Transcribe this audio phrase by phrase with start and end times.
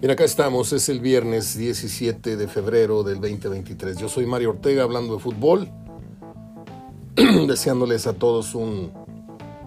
[0.00, 3.96] Bien, acá estamos, es el viernes 17 de febrero del 2023.
[3.96, 5.68] Yo soy Mario Ortega hablando de fútbol,
[7.16, 8.92] deseándoles a todos un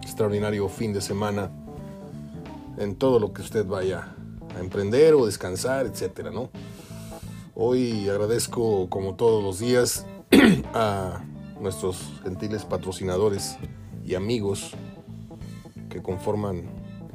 [0.02, 1.52] extraordinario fin de semana
[2.78, 4.16] en todo lo que usted vaya
[4.56, 6.50] a emprender o descansar, etcétera, ¿no?
[7.54, 10.06] Hoy agradezco, como todos los días,
[10.74, 11.26] a
[11.60, 13.58] nuestros gentiles patrocinadores
[14.06, 14.72] y amigos
[15.90, 16.70] que conforman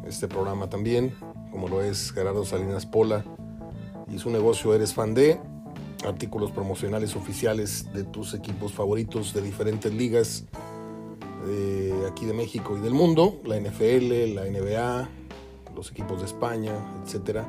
[0.07, 1.15] este programa también,
[1.57, 3.25] como lo es Gerardo Salinas Pola
[4.13, 5.41] y su negocio Eres Fan de,
[6.05, 10.45] artículos promocionales oficiales de tus equipos favoritos de diferentes ligas
[11.47, 15.09] de aquí de México y del mundo, la NFL, la NBA,
[15.75, 17.49] los equipos de España, etcétera.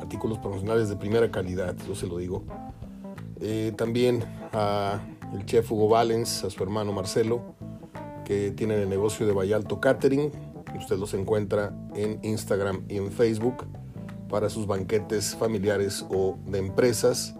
[0.00, 2.44] Artículos promocionales de primera calidad, yo se lo digo.
[3.42, 5.02] Eh, también a
[5.34, 7.42] el chef Hugo Valens, a su hermano Marcelo,
[8.24, 10.32] que tienen el negocio de Vallalto Catering,
[10.76, 13.66] Usted los encuentra en Instagram y en Facebook
[14.28, 17.34] para sus banquetes familiares o de empresas.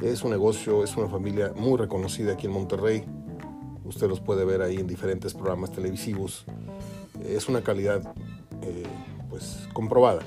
[0.00, 3.04] Es un negocio, es una familia muy reconocida aquí en Monterrey.
[3.84, 6.44] Usted los puede ver ahí en diferentes programas televisivos.
[7.24, 8.14] Es una calidad
[8.62, 8.84] eh,
[9.28, 10.22] pues comprobada.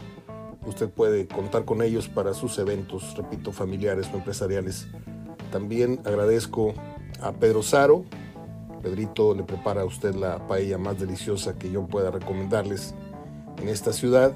[0.66, 4.88] Usted puede contar con ellos para sus eventos, repito, familiares o empresariales.
[5.52, 6.74] También agradezco
[7.22, 8.06] a Pedro Saro,
[8.84, 12.94] Pedrito le prepara a usted la paella más deliciosa que yo pueda recomendarles
[13.58, 14.34] en esta ciudad.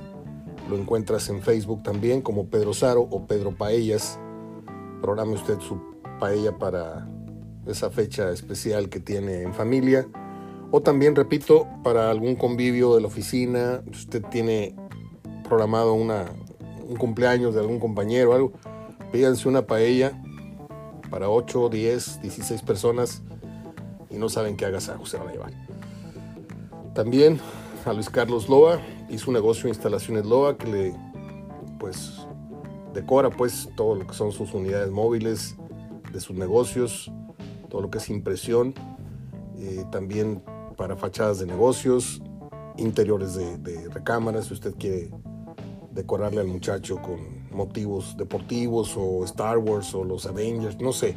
[0.70, 4.18] Lo encuentras en Facebook también como Pedro Saro o Pedro Paellas.
[5.02, 5.80] Programe usted su
[6.20, 7.08] paella para
[7.66, 10.08] esa fecha especial que tiene en familia.
[10.72, 14.76] O también, repito, para algún convivio de la oficina, usted tiene
[15.44, 16.26] programado una,
[16.88, 18.52] un cumpleaños de algún compañero o algo,
[19.12, 20.22] pídanse una paella
[21.10, 23.24] para 8, 10, 16 personas
[24.10, 25.52] y no saben qué agasajo se van a llevar.
[26.94, 27.40] También
[27.86, 30.96] a Luis Carlos Loa y su negocio Instalaciones Loa que le
[31.80, 32.28] pues
[32.94, 35.56] decora pues todo lo que son sus unidades móviles
[36.12, 37.12] de sus negocios,
[37.70, 38.74] todo lo que es impresión,
[39.58, 40.44] eh, también
[40.76, 42.22] para fachadas de negocios,
[42.78, 45.12] interiores de, de recámaras, si usted quiere
[45.92, 51.16] decorarle al muchacho con motivos deportivos o Star Wars o los Avengers, no sé,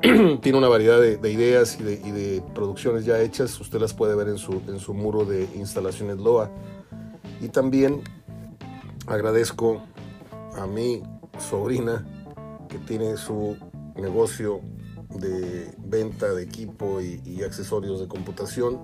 [0.40, 3.60] tiene una variedad de, ideas y de, producciones ya hechas.
[3.60, 6.50] Usted las puede ver en su, en su muro de instalaciones LOA.
[7.42, 8.02] Y también
[9.06, 9.82] agradezco
[10.56, 11.02] a mi
[11.38, 12.06] sobrina
[12.68, 13.58] que tiene su
[13.96, 14.60] negocio
[15.16, 18.80] de venta de equipo y, accesorios de computación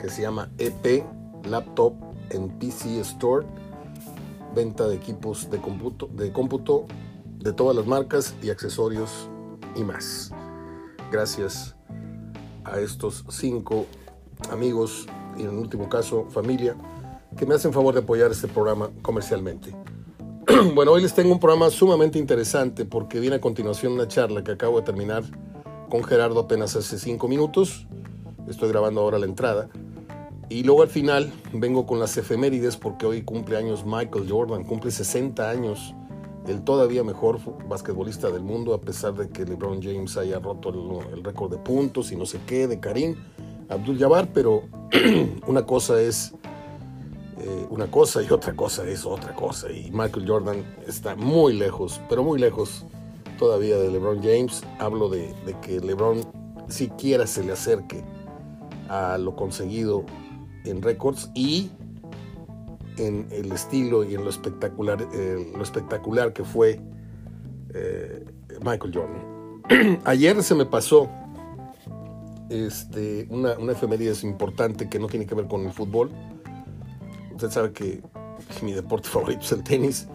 [0.00, 1.04] que se llama EP
[1.44, 1.94] Laptop
[2.30, 3.46] en PC Store.
[4.54, 6.86] Venta de equipos de cómputo, de cómputo
[7.40, 9.28] de todas las marcas y accesorios
[9.74, 10.32] y más
[11.10, 11.74] gracias
[12.64, 13.86] a estos cinco
[14.50, 15.06] amigos
[15.38, 16.76] y en último caso familia
[17.36, 19.74] que me hacen favor de apoyar este programa comercialmente.
[20.74, 24.52] bueno, hoy les tengo un programa sumamente interesante porque viene a continuación una charla que
[24.52, 25.24] acabo de terminar
[25.88, 27.86] con Gerardo apenas hace cinco minutos.
[28.48, 29.68] Estoy grabando ahora la entrada.
[30.48, 34.92] Y luego al final vengo con las efemérides porque hoy cumple años Michael Jordan, cumple
[34.92, 35.94] 60 años
[36.46, 40.70] el todavía mejor basquetbolista del mundo, a pesar de que LeBron James haya roto
[41.12, 43.16] el, récord de puntos y no sé qué de Karim
[43.68, 44.62] Abdul Jabbar, pero
[45.46, 46.34] una cosa es
[47.38, 49.70] eh, una cosa y otra cosa es otra cosa.
[49.70, 52.86] Y Michael Jordan está muy lejos, pero muy lejos
[53.38, 54.62] todavía de LeBron James.
[54.78, 56.20] Hablo de, de que LeBron
[56.68, 58.04] siquiera se le acerque
[58.88, 60.04] a lo conseguido
[60.64, 61.70] en récords y
[62.96, 66.80] en el estilo y en lo espectacular, eh, lo espectacular que fue
[67.74, 68.24] eh,
[68.62, 70.00] Michael Jordan.
[70.04, 71.08] Ayer se me pasó
[72.48, 76.10] este, una, una efeméride importante que no tiene que ver con el fútbol.
[77.32, 78.02] Usted sabe que
[78.62, 80.08] mi deporte favorito es el tenis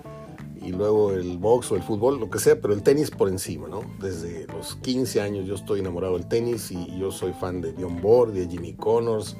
[0.62, 3.68] y luego el box o el fútbol, lo que sea, pero el tenis por encima,
[3.68, 3.82] ¿no?
[4.00, 8.00] Desde los 15 años yo estoy enamorado del tenis y yo soy fan de Bjorn
[8.02, 9.36] Borg, de Jimmy Connors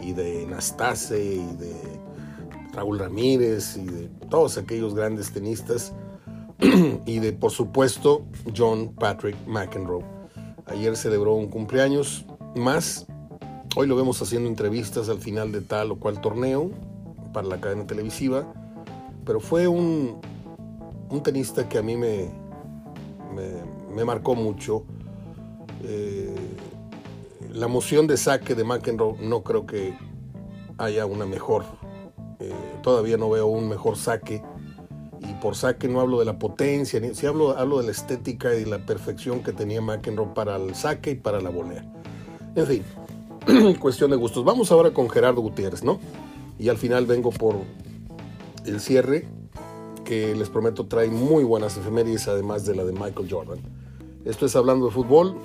[0.00, 1.74] y de Nastase y de
[2.76, 5.94] Raúl Ramírez y de todos aquellos grandes tenistas
[7.06, 10.04] y de por supuesto John Patrick McEnroe.
[10.66, 13.06] Ayer celebró un cumpleaños más.
[13.76, 16.70] Hoy lo vemos haciendo entrevistas al final de tal o cual torneo
[17.32, 18.44] para la cadena televisiva.
[19.24, 20.20] Pero fue un,
[21.08, 22.28] un tenista que a mí me,
[23.94, 24.84] me, marcó mucho.
[25.82, 26.34] Eh,
[27.52, 29.96] la moción de saque de McEnroe no creo que
[30.78, 31.64] haya una mejor
[32.40, 32.52] eh,
[32.82, 34.42] todavía no veo un mejor saque.
[35.20, 38.54] Y por saque no hablo de la potencia, ni, si hablo, hablo de la estética
[38.54, 41.84] y la perfección que tenía McEnroe para el saque y para la volea.
[42.54, 42.84] En fin,
[43.80, 44.44] cuestión de gustos.
[44.44, 45.98] Vamos ahora con Gerardo Gutiérrez, ¿no?
[46.58, 47.56] Y al final vengo por
[48.64, 49.28] el cierre
[50.04, 53.58] que les prometo trae muy buenas efemérides, además de la de Michael Jordan.
[54.24, 55.36] Esto es Hablando de Fútbol.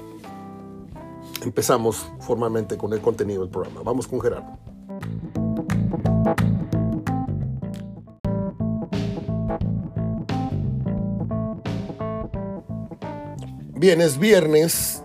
[1.44, 3.82] Empezamos formalmente con el contenido del programa.
[3.84, 4.71] Vamos con Gerardo.
[13.81, 15.01] Bien, es viernes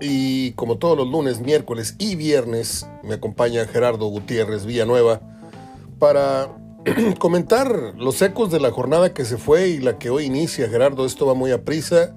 [0.00, 5.20] y como todos los lunes, miércoles y viernes me acompaña Gerardo Gutiérrez Villanueva
[5.98, 6.56] para
[7.18, 10.68] comentar los ecos de la jornada que se fue y la que hoy inicia.
[10.68, 12.14] Gerardo, esto va muy a prisa.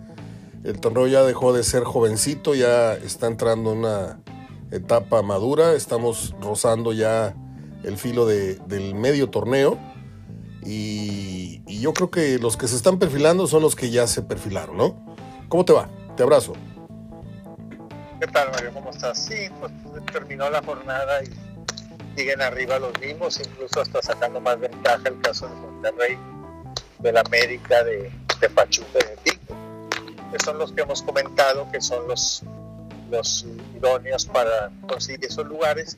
[0.64, 4.22] El torneo ya dejó de ser jovencito, ya está entrando en una
[4.70, 5.74] etapa madura.
[5.74, 7.36] Estamos rozando ya
[7.84, 9.80] el filo del medio torneo.
[10.64, 14.22] Y, y yo creo que los que se están perfilando son los que ya se
[14.22, 15.07] perfilaron, ¿no?
[15.50, 15.88] ¿Cómo te va?
[16.16, 16.54] Te abrazo.
[18.20, 18.72] ¿Qué tal, Mario?
[18.74, 19.26] ¿Cómo estás?
[19.26, 19.72] Sí, pues
[20.12, 21.28] terminó la jornada y
[22.18, 26.18] siguen arriba los mismos, incluso hasta sacando más ventaja el caso de Monterrey,
[27.00, 28.12] del América, de,
[28.42, 29.56] de Pachuca y de Tico,
[30.32, 32.44] que son los que hemos comentado que son los,
[33.76, 35.96] idóneos para conseguir esos lugares.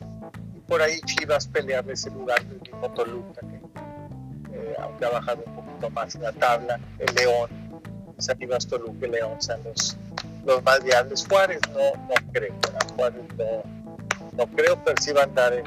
[0.56, 3.56] Y por ahí Chivas pelear ese lugar del mismo Toluca, que
[4.56, 7.59] eh, aunque ha bajado un poquito más la tabla, el León
[8.20, 9.98] Chivas, Toluca y León sean los,
[10.46, 11.26] los más viables.
[11.28, 12.54] Juárez no, no creo,
[12.96, 13.64] Juárez no,
[14.34, 15.64] no creo, pero sí va a andar en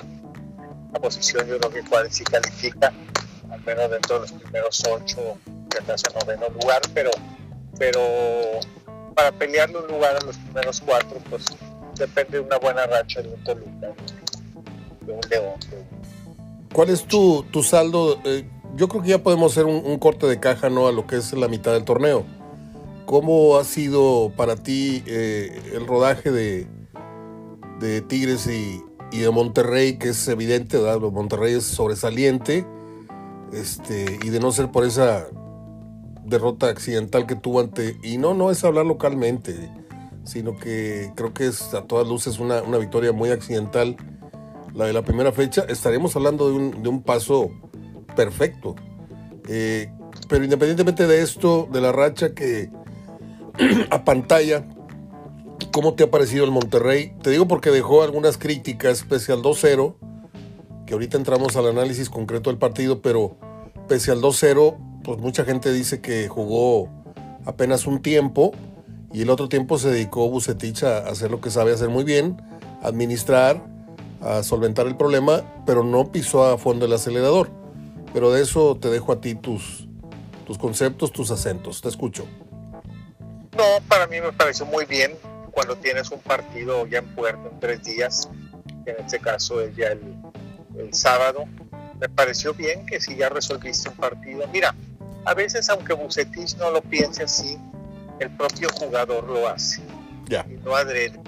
[0.92, 2.92] la posición, yo creo que Juárez sí califica,
[3.50, 5.38] al menos dentro de los primeros ocho,
[5.70, 7.10] que hasta noveno lugar, pero,
[7.78, 8.00] pero
[9.14, 11.46] para pelearle un lugar a los primeros cuatro, pues
[11.96, 13.94] depende de una buena racha de un Toluca,
[15.00, 15.54] de un León.
[16.72, 18.18] ¿Cuál es tu, tu saldo?
[18.24, 20.88] Eh, yo creo que ya podemos hacer un, un, corte de caja ¿no?
[20.88, 22.24] a lo que es la mitad del torneo.
[23.12, 26.66] ¿Cómo ha sido para ti eh, el rodaje de,
[27.78, 30.98] de Tigres y, y, de Monterrey, que es evidente, ¿verdad?
[30.98, 32.66] Monterrey es sobresaliente,
[33.52, 35.26] este, y de no ser por esa
[36.24, 37.98] derrota accidental que tuvo ante...
[38.02, 39.70] Y no, no es hablar localmente,
[40.24, 43.94] sino que creo que es a todas luces una, una victoria muy accidental,
[44.72, 45.66] la de la primera fecha.
[45.68, 47.50] Estaremos hablando de un, de un paso
[48.16, 48.74] perfecto.
[49.50, 49.92] Eh,
[50.30, 52.70] pero independientemente de esto, de la racha que
[53.90, 54.66] a pantalla,
[55.72, 57.14] ¿cómo te ha parecido el Monterrey?
[57.22, 59.94] Te digo porque dejó algunas críticas, pese al 2-0,
[60.86, 63.36] que ahorita entramos al análisis concreto del partido, pero
[63.88, 66.88] pese al 2-0, pues mucha gente dice que jugó
[67.44, 68.52] apenas un tiempo
[69.12, 72.40] y el otro tiempo se dedicó Bucetich a hacer lo que sabe hacer muy bien,
[72.82, 73.62] administrar,
[74.22, 77.50] a solventar el problema, pero no pisó a fondo el acelerador.
[78.14, 79.88] Pero de eso te dejo a ti tus,
[80.46, 81.80] tus conceptos, tus acentos.
[81.80, 82.24] Te escucho.
[83.56, 85.16] No, para mí me pareció muy bien
[85.50, 88.28] cuando tienes un partido ya en puerto en tres días,
[88.84, 90.00] que en este caso es ya el,
[90.78, 91.44] el sábado.
[92.00, 94.46] Me pareció bien que si ya resolviste un partido.
[94.52, 94.74] Mira,
[95.24, 97.58] a veces aunque Bucetich no lo piense así,
[98.18, 99.82] el propio jugador lo hace.
[100.28, 100.44] Ya.
[100.48, 101.20] Y no adrede.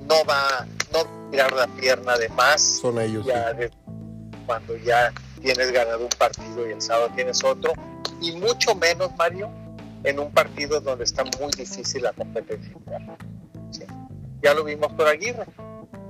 [0.00, 2.60] no va, no tirar la pierna de más.
[2.80, 3.24] Son ellos.
[3.24, 3.56] Ya sí.
[3.58, 3.70] de,
[4.46, 7.72] cuando ya tienes ganado un partido y el sábado tienes otro.
[8.20, 9.50] Y mucho menos, Mario,
[10.04, 12.74] en un partido donde está muy difícil la competencia.
[13.70, 13.84] ¿Sí?
[14.42, 15.46] Ya lo vimos por Aguirre.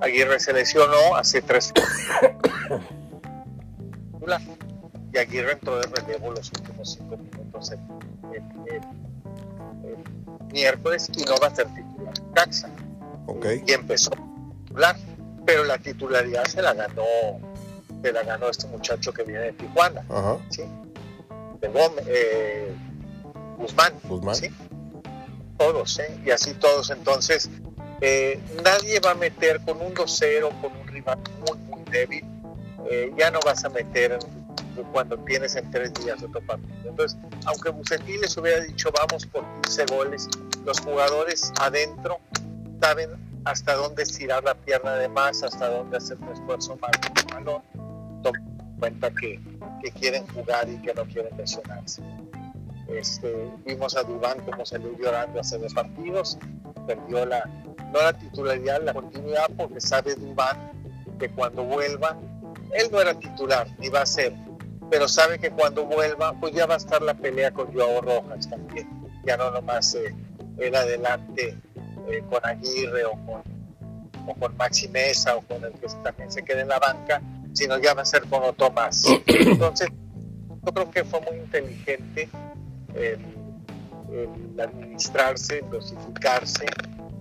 [0.01, 1.73] Aguirre se lesionó hace tres
[5.13, 7.79] y Aguirre entró de relevo los últimos cinco minutos el,
[8.33, 8.43] el,
[8.75, 8.83] el,
[9.89, 12.69] el miércoles y no va a ser titular Caxa.
[13.27, 13.63] Okay.
[13.67, 14.17] Y empezó a
[14.65, 14.97] titular,
[15.47, 17.05] pero la titularidad se la ganó,
[18.03, 20.05] se la ganó este muchacho que viene de Tijuana.
[20.09, 20.39] Ajá.
[20.51, 20.63] ¿sí?
[21.61, 22.75] De Gómez, eh,
[23.57, 24.35] Guzmán, Guzmán.
[24.35, 24.51] ¿sí?
[25.59, 26.21] Todos, ¿eh?
[26.25, 26.91] Y así todos.
[26.91, 27.49] Entonces,
[28.01, 32.25] eh, nadie va a meter con un 2-0, con un rival muy, muy débil.
[32.91, 34.19] Eh, ya no vas a meter
[34.93, 36.91] cuando tienes en tres días otro partido.
[36.91, 40.29] Entonces, aunque Bucetí les hubiera dicho vamos por 15 goles,
[40.65, 42.19] los jugadores adentro
[42.81, 43.11] saben
[43.45, 46.91] hasta dónde estirar la pierna de más, hasta dónde hacer un esfuerzo más
[47.31, 47.63] balón,
[48.23, 49.41] toman cuenta que,
[49.83, 52.03] que quieren jugar y que no quieren lesionarse.
[52.89, 56.39] Este, vimos a Dubán como salió llorando hace dos partidos,
[56.87, 57.45] perdió la,
[57.93, 60.73] no la titularidad, la continuidad, porque sabe Dubán
[61.19, 62.17] que cuando vuelva,
[62.73, 64.33] él no era titular, ni va a ser,
[64.91, 68.51] pero sabe que cuando vuelva, pues ya va a estar la pelea con Joao Rojas
[68.51, 68.89] también,
[69.25, 70.15] ya no nomás eh,
[70.75, 71.57] adelante
[72.09, 73.43] eh, con Aguirre o con,
[74.27, 77.23] o con Maxi Mesa o con el que también se quede en la banca,
[77.55, 79.05] sino ya va a ser con otro más.
[79.27, 79.89] Entonces,
[80.65, 82.29] yo creo que fue muy inteligente
[82.95, 83.19] el,
[84.13, 86.67] el administrarse, el dosificarse,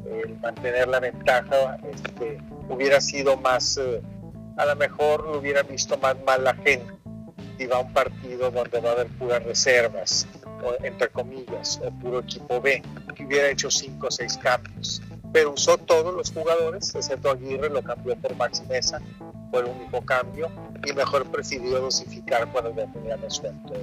[0.05, 2.39] el mantener la ventaja, este,
[2.69, 4.01] hubiera sido más, eh,
[4.57, 6.93] a lo mejor hubiera visto más mal la gente,
[7.57, 10.27] si va a un partido donde va a haber puras reservas,
[10.63, 12.81] o, entre comillas, o puro equipo B,
[13.15, 15.01] que hubiera hecho cinco o seis cambios.
[15.31, 19.01] Pero usó todos los jugadores, excepto Aguirre, lo cambió por Maxi Mesa,
[19.49, 20.49] fue el único cambio,
[20.85, 23.73] y mejor prefirió dosificar cuando ya tenía resuelto.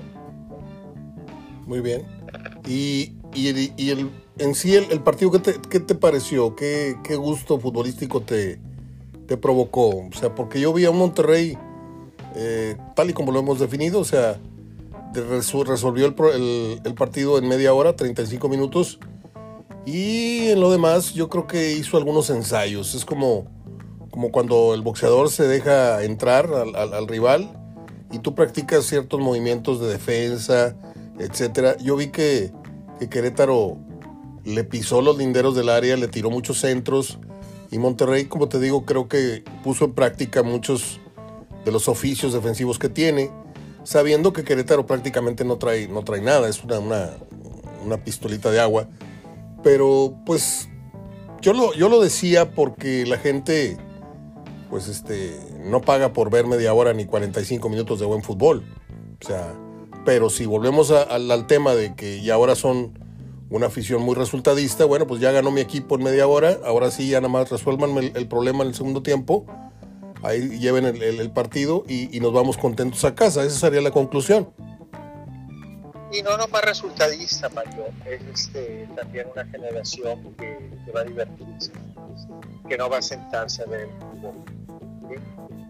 [1.66, 2.06] Muy bien.
[2.66, 6.56] Y, y, el, en sí, el, partido, ¿qué te, qué te pareció?
[6.56, 8.58] ¿Qué, ¿Qué, gusto futbolístico te,
[9.26, 9.88] te provocó?
[9.88, 11.56] O sea, porque yo vi a Monterrey
[12.34, 14.38] eh, tal y como lo hemos definido, o sea,
[15.12, 18.98] resolvió el, partido en media hora, 35 minutos,
[19.84, 22.94] y en lo demás yo creo que hizo algunos ensayos.
[22.94, 23.46] Es como,
[24.10, 27.50] como cuando el boxeador se deja entrar al rival
[28.12, 30.76] y tú practicas ciertos movimientos de defensa,
[31.20, 31.76] etcétera.
[31.78, 32.52] Yo vi que,
[32.98, 33.76] que Querétaro
[34.44, 37.18] le pisó los linderos del área, le tiró muchos centros
[37.70, 40.98] y Monterrey, como te digo, creo que puso en práctica muchos
[41.64, 43.30] de los oficios defensivos que tiene,
[43.84, 47.10] sabiendo que Querétaro prácticamente no trae, no trae nada, es una, una,
[47.84, 48.88] una pistolita de agua.
[49.62, 50.68] Pero pues
[51.40, 53.76] yo lo, yo lo decía porque la gente
[54.68, 58.64] pues este, no paga por ver media hora ni 45 minutos de buen fútbol.
[59.22, 59.52] O sea,
[60.10, 62.98] pero si volvemos a, a, al tema de que ya ahora son
[63.48, 67.08] una afición muy resultadista, bueno, pues ya ganó mi equipo en media hora, ahora sí
[67.08, 69.46] ya nada más resuelvan el, problema en el segundo tiempo
[70.24, 73.44] ahí lleven el, partido y, nos vamos contentos a casa.
[73.44, 74.52] Esa sería la conclusión.
[76.10, 80.58] Y no nomás resultadista, Mario, es este, también una generación que,
[80.92, 81.70] va a divertirse,
[82.68, 84.34] que no va a sentarse a ver el fútbol,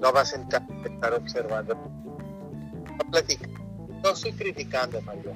[0.00, 1.74] no va a sentarse a estar observando.
[1.74, 3.69] Va a platicar.
[4.02, 5.32] No estoy criticando, Mario,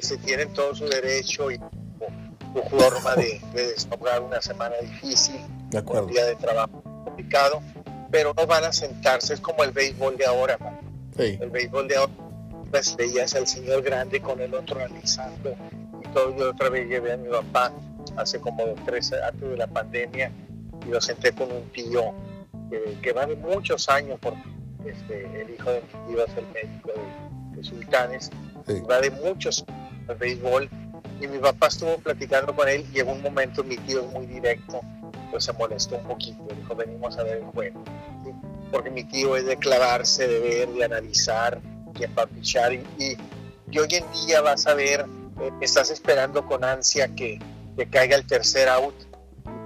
[0.00, 5.40] se tienen todo su derecho y su forma de, de desahogar una semana difícil,
[5.70, 7.62] de un día de trabajo complicado
[8.10, 10.58] pero no van a sentarse, es como el béisbol de ahora,
[11.16, 11.38] sí.
[11.40, 12.12] el béisbol de ahora,
[12.70, 15.54] pues veías al señor grande con el otro analizando,
[16.02, 17.72] y todo, yo otra vez llevé a mi papá
[18.16, 20.32] hace como tres, antes de la pandemia,
[20.86, 22.12] y lo senté con un tío
[22.70, 24.42] que, que va de muchos años, porque
[24.86, 28.30] este, el hijo de mi tío es el médico de, de Sultanes,
[28.66, 28.80] sí.
[28.90, 29.64] va de muchos
[30.08, 30.68] al béisbol,
[31.20, 34.26] y mi papá estuvo platicando con él, y en un momento mi tío es muy
[34.26, 34.80] directo,
[35.30, 37.82] pues se molestó un poquito, dijo, venimos a ver el juego.
[38.24, 38.30] ¿sí?
[38.72, 42.72] Porque mi tío es de clavarse, de ver, de analizar, de empapichar.
[42.72, 43.16] Y, y,
[43.70, 45.06] y, hoy en día vas a ver,
[45.40, 47.38] eh, estás esperando con ansia que,
[47.76, 48.94] que caiga el tercer out,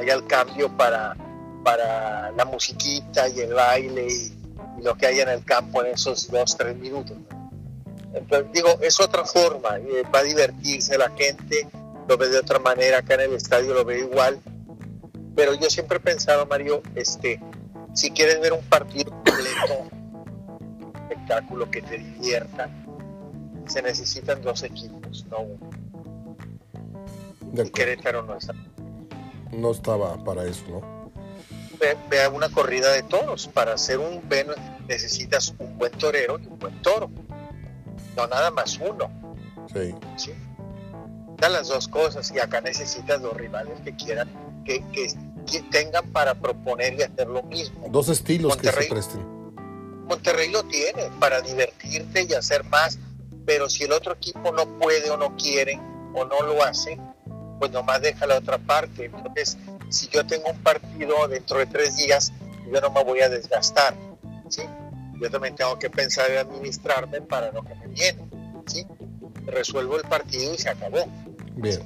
[0.00, 1.16] haya el cambio para,
[1.62, 5.92] para la musiquita y el baile y, y, lo que hay en el campo en
[5.92, 7.16] esos dos, tres minutos.
[8.14, 11.68] Entonces, digo, es otra forma, eh, va a divertirse la gente,
[12.08, 14.40] lo ve de otra manera, acá en el estadio lo ve igual,
[15.34, 17.40] pero yo siempre he pensado, Mario, este,
[17.92, 19.88] si quieres ver un partido completo,
[20.80, 22.70] un espectáculo que te divierta,
[23.66, 25.70] se necesitan dos equipos, no uno.
[27.62, 28.54] Y Querétaro no está.
[29.52, 31.12] No estaba para eso, ¿no?
[31.78, 33.46] Ve, ve una corrida de toros.
[33.46, 34.48] Para hacer un ven
[34.88, 37.10] necesitas un buen torero y un buen toro.
[38.16, 39.10] No nada más uno.
[39.72, 39.94] Sí.
[40.16, 40.32] ¿Sí?
[41.48, 44.28] las dos cosas y acá necesitas dos rivales que quieran
[44.64, 45.08] que, que,
[45.50, 47.86] que, tengan para proponer y hacer lo mismo.
[47.90, 49.54] Dos estilos Monterrey, que se presten.
[50.06, 52.98] Monterrey lo tiene para divertirte y hacer más,
[53.44, 55.78] pero si el otro equipo no puede o no quiere
[56.14, 56.98] o no lo hace,
[57.58, 59.06] pues nomás deja la otra parte.
[59.06, 59.58] Entonces,
[59.90, 62.32] si yo tengo un partido dentro de tres días,
[62.72, 63.94] yo no me voy a desgastar,
[64.48, 64.62] ¿sí?
[65.24, 68.28] Yo también tengo que pensar en administrarme para lo que me viene,
[68.66, 68.86] ¿sí?
[69.46, 71.06] Resuelvo el partido y se acabó.
[71.54, 71.80] Bien.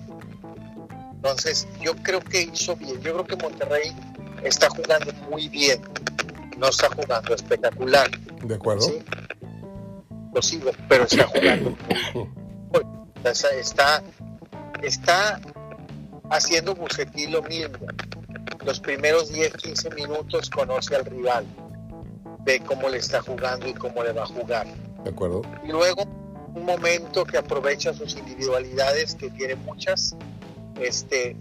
[1.12, 3.00] Entonces, yo creo que hizo bien.
[3.00, 3.94] Yo creo que Monterrey
[4.42, 5.80] está jugando muy bien.
[6.56, 8.10] No está jugando espectacular.
[8.42, 8.82] De acuerdo.
[8.82, 9.04] ¿sí?
[10.34, 11.76] Lo sigo, pero está jugando
[12.72, 12.82] muy
[13.24, 14.02] Está,
[14.82, 15.40] está
[16.28, 17.86] haciendo Bucetí lo mismo.
[18.66, 21.46] Los primeros 10, 15 minutos conoce al rival.
[22.48, 24.66] Ve cómo le está jugando y cómo le va a jugar.
[25.04, 25.42] De acuerdo.
[25.64, 26.04] Y luego
[26.54, 30.16] un momento que aprovecha sus individualidades, que tiene muchas,
[30.80, 31.36] este,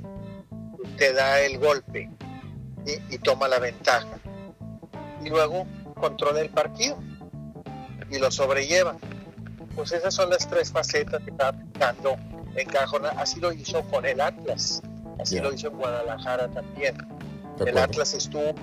[0.97, 2.09] te da el golpe
[2.85, 2.99] ¿sí?
[3.09, 4.19] y toma la ventaja.
[5.23, 6.97] Y luego controla el partido
[8.11, 8.97] y lo sobrelleva.
[9.77, 12.17] Pues esas son las tres facetas que está aplicando
[12.53, 13.11] en Cajona.
[13.11, 14.81] Así lo hizo con el Atlas,
[15.21, 15.43] así yeah.
[15.45, 16.97] lo hizo en Guadalajara también.
[17.65, 18.53] El Atlas estuvo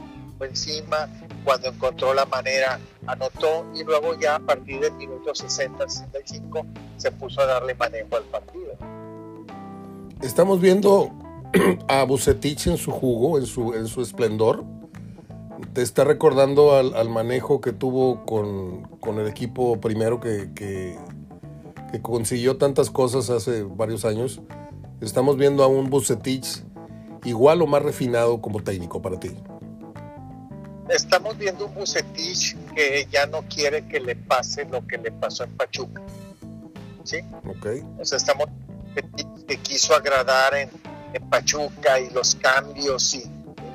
[0.40, 1.08] encima,
[1.44, 6.64] cuando encontró la manera anotó y luego ya a partir del minuto 60-65
[6.96, 8.72] se puso a darle manejo al partido.
[10.22, 11.10] Estamos viendo
[11.88, 14.64] a Bucetich en su jugo, en su, en su esplendor.
[15.72, 20.96] te está recordando al, manejo que tuvo con, el equipo primero que, que,
[22.02, 24.40] consiguió tantas cosas hace varios años.
[25.00, 26.64] Estamos viendo a un Bucetich
[27.24, 29.30] igual o más refinado como técnico para ti.
[30.88, 35.44] Estamos viendo un Bucetich que ya no quiere que le pase lo que le pasó
[35.44, 36.02] en Pachuca.
[37.04, 37.20] ¿Sí?
[37.48, 37.66] Ok.
[37.98, 38.48] O sea, estamos
[39.48, 40.70] que quiso agradar en,
[41.12, 43.24] en Pachuca y los cambios y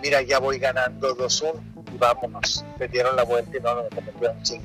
[0.01, 1.53] mira, ya voy ganando 2-1
[1.93, 2.63] y vámonos.
[2.77, 4.63] Le dieron la vuelta y no nos metieron chingo.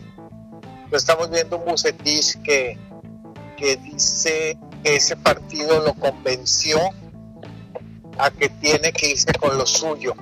[0.85, 2.79] Pero estamos viendo un Bucetich que,
[3.57, 6.79] que dice que ese partido lo convenció
[8.19, 10.15] a que tiene que irse con lo suyo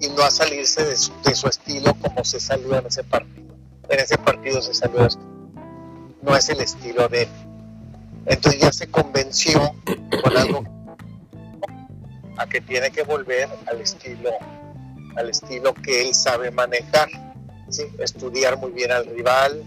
[0.00, 3.54] y no a salirse de su, de su estilo como se salió en ese partido.
[3.88, 5.06] En ese partido se salió
[6.22, 7.28] No es el estilo de él.
[8.26, 9.74] Entonces ya se convenció
[10.22, 10.64] con algo
[12.36, 14.30] a que tiene que volver al estilo,
[15.16, 17.08] al estilo que él sabe manejar,
[17.98, 19.62] estudiar muy bien al rival,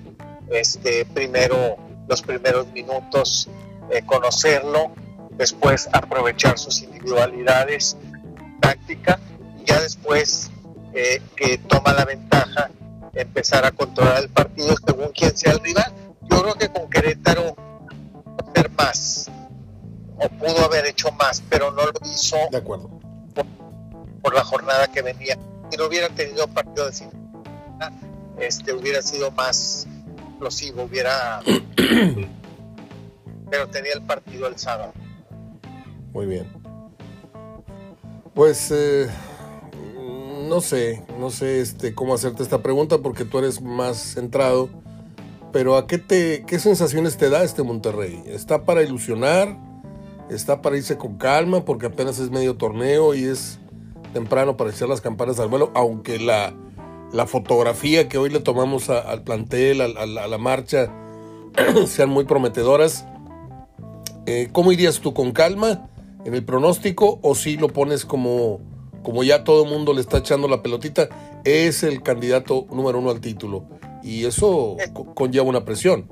[0.51, 3.49] este, primero los primeros minutos
[3.91, 4.91] eh, conocerlo,
[5.31, 7.97] después aprovechar sus individualidades,
[8.59, 9.28] táctica, y
[9.69, 10.49] ya después
[10.93, 12.71] eh, que toma la ventaja,
[13.13, 15.93] empezar a controlar el partido según quien sea el rival.
[16.29, 17.55] Yo creo que con Querétaro
[18.39, 19.29] hacer más,
[20.17, 22.89] o pudo haber hecho más, pero no lo hizo de acuerdo.
[24.21, 25.37] Por, la jornada que venía.
[25.71, 27.13] Si no hubiera tenido partido de final,
[28.37, 29.87] este hubiera sido más
[30.27, 31.39] explosivo, hubiera
[33.49, 34.93] pero tenía el partido el sábado.
[36.11, 36.51] Muy bien.
[38.33, 39.09] Pues eh,
[40.49, 44.69] no sé, no sé este, cómo hacerte esta pregunta porque tú eres más centrado.
[45.53, 48.21] Pero ¿a qué, te, qué sensaciones te da este Monterrey?
[48.27, 49.69] ¿Está para ilusionar?
[50.29, 53.59] está para irse con calma porque apenas es medio torneo y es
[54.13, 56.53] temprano para echar las campanas al vuelo, aunque la,
[57.11, 60.91] la fotografía que hoy le tomamos al plantel, a, la marcha,
[61.87, 63.05] sean muy prometedoras.
[64.25, 65.89] Eh, ¿Cómo irías tú con calma
[66.25, 68.61] en el pronóstico o si lo pones como,
[69.03, 71.09] como ya todo el mundo le está echando la pelotita?
[71.43, 73.65] Es el candidato número uno al título
[74.03, 74.77] y eso
[75.15, 76.07] conlleva una presión.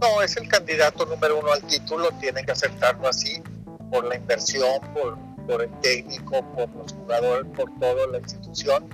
[0.00, 3.42] No, es el candidato número uno al título, tienen que aceptarlo así,
[3.90, 8.88] por la inversión, por, por el técnico, por los jugadores, por toda la institución,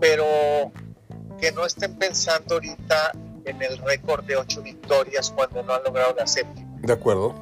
[0.00, 0.24] pero
[1.38, 3.12] que no estén pensando ahorita
[3.44, 6.66] en el récord de ocho victorias cuando no han logrado la séptima.
[6.80, 7.34] De acuerdo.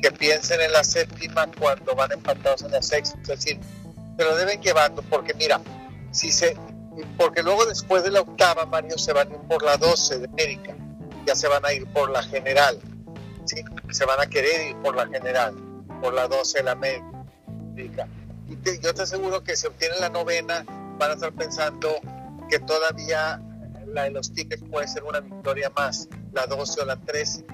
[0.00, 3.58] Que piensen en la séptima cuando van empatados en la sexta, es decir,
[4.18, 5.60] se lo deben llevando, porque mira,
[6.10, 6.56] si se,
[7.16, 10.26] porque luego después de la octava, Mario se van a ir por la 12 de
[10.26, 10.76] América
[11.26, 12.80] ya se van a ir por la general,
[13.44, 13.56] ¿sí?
[13.90, 15.54] se van a querer ir por la general,
[16.00, 18.08] por la 12 de la América.
[18.48, 20.64] Y yo te aseguro que si obtienen la novena,
[20.98, 21.96] van a estar pensando
[22.48, 23.42] que todavía
[23.86, 27.44] la de los tickets puede ser una victoria más, la 12 o la 13.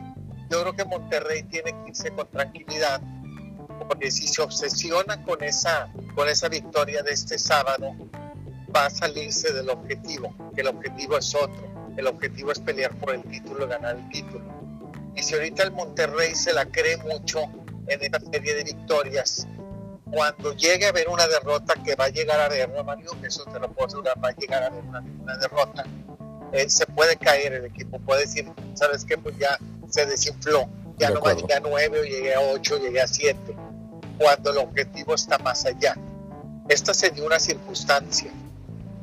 [0.53, 3.01] Yo creo que Monterrey tiene que irse con tranquilidad,
[3.89, 7.93] porque si se obsesiona con esa, con esa victoria de este sábado,
[8.75, 13.23] va a salirse del objetivo, el objetivo es otro el objetivo es pelear por el
[13.25, 14.45] título, ganar el título.
[15.15, 17.43] Y si ahorita el Monterrey se la cree mucho
[17.87, 19.47] en esta serie de victorias,
[20.11, 23.11] cuando llegue a haber una derrota, que va a llegar a haber, ¿no, Mario?
[23.23, 25.03] Eso te lo puedo asegurar, va a llegar a haber una,
[25.39, 25.85] derrota.
[26.53, 29.17] Eh, se puede caer el equipo, puede decir, ¿sabes qué?
[29.17, 29.59] Pues ya
[29.93, 33.07] se desinfló, ya no va a llegar a nueve, o llegué a ocho, llegué a
[33.07, 33.55] siete,
[34.19, 35.95] cuando el objetivo está más allá.
[36.69, 38.33] Esta sería una circunstancia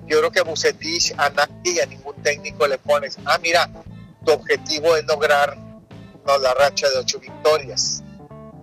[0.10, 3.70] yo creo que a Bucetich a nadie y a ningún técnico le pones, ah, mira,
[4.26, 5.56] tu objetivo es lograr
[6.26, 8.04] no, la racha de ocho victorias.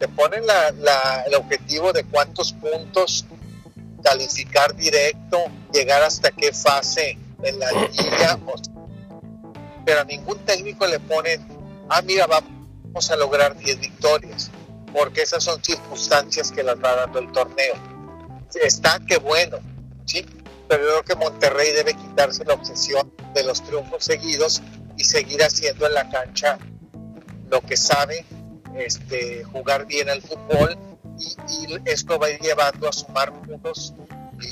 [0.01, 3.25] Te ponen el objetivo de cuántos puntos
[4.03, 5.39] calificar directo,
[5.73, 8.39] llegar hasta qué fase en la liga.
[9.85, 11.47] pero a ningún técnico le ponen,
[11.89, 14.51] ah, mira, vamos a lograr 10 victorias,
[14.93, 17.75] porque esas son circunstancias que las va dando el torneo.
[18.55, 19.59] Está que bueno,
[20.05, 20.25] ¿sí?
[20.69, 24.63] pero creo que Monterrey debe quitarse la obsesión de los triunfos seguidos
[24.97, 26.59] y seguir haciendo en la cancha
[27.51, 28.25] lo que sabe,
[28.77, 30.77] este, jugar bien al fútbol
[31.19, 31.37] y,
[31.85, 33.95] esto va a ir llevando a sumar puntos
[34.41, 34.49] y,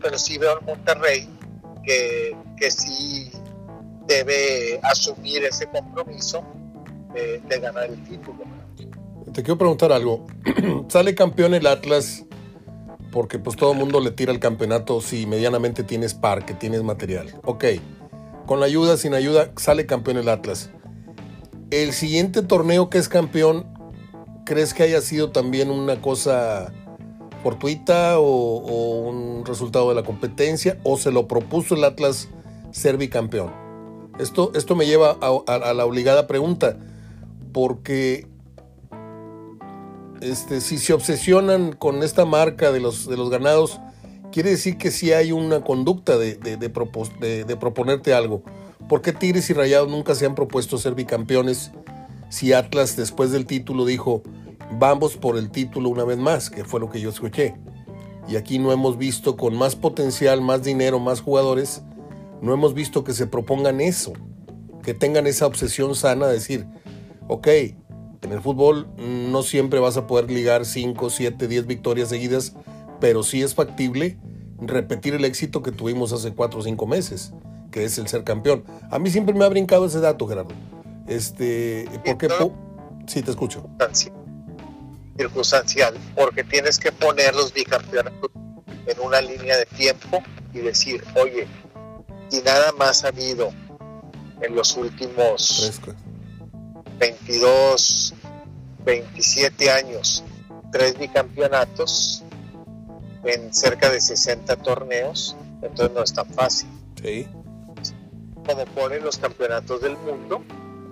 [0.00, 1.28] pero sí veo en Monterrey
[1.84, 3.27] que, que sí
[4.08, 6.42] debe asumir ese compromiso
[7.14, 8.38] de, ganar el título.
[9.32, 10.26] Te quiero preguntar algo.
[10.88, 12.24] Sale campeón el Atlas
[13.12, 16.82] porque pues todo el mundo le tira el campeonato si medianamente tienes par, que tienes
[16.82, 17.40] material.
[17.44, 17.64] Ok,
[18.46, 20.70] con la ayuda, sin ayuda, sale campeón el Atlas.
[21.70, 23.66] El siguiente torneo que es campeón,
[24.44, 26.72] ¿crees que haya sido también una cosa
[27.42, 32.28] fortuita o, un resultado de la competencia o se lo propuso el Atlas
[32.70, 33.67] ser bicampeón?
[34.18, 36.76] Esto, esto me lleva a, la obligada pregunta,
[37.52, 38.26] porque
[40.20, 43.80] este, si se obsesionan con esta marca de los, de los ganados,
[44.32, 48.42] quiere decir que sí hay una conducta de, de, de, proponerte algo.
[48.88, 51.70] ¿Por qué Tigres y Rayados nunca se han propuesto ser bicampeones
[52.28, 54.22] si Atlas después del título dijo,
[54.78, 57.54] vamos por el título una vez más, que fue lo que yo escuché?
[58.28, 61.82] Y aquí no hemos visto con más potencial, más dinero, más jugadores,
[62.42, 64.12] no hemos visto que se propongan eso,
[64.82, 66.66] que tengan esa obsesión sana de decir,
[67.28, 72.54] ok, en el fútbol no siempre vas a poder ligar 5, 7, 10 victorias seguidas,
[73.00, 74.18] pero sí es factible
[74.60, 77.32] repetir el éxito que tuvimos hace 4 o 5 meses,
[77.70, 78.64] que es el ser campeón.
[78.90, 80.54] A mí siempre me ha brincado ese dato, Gerardo.
[81.06, 82.28] Este, porque
[83.06, 83.68] sí te escucho.
[85.16, 88.30] Circunstancial, porque tienes que poner los bicampeonatos
[88.86, 90.22] en una línea de tiempo
[90.52, 91.46] y decir, oye,
[92.30, 93.50] y nada más ha habido
[94.40, 95.80] en los últimos
[96.98, 98.14] 22,
[98.84, 100.24] 27 años
[100.70, 102.22] tres bicampeonatos
[103.24, 106.68] en cerca de 60 torneos, entonces no es tan fácil.
[107.02, 107.26] Sí.
[108.46, 110.42] Como ponen los campeonatos del mundo,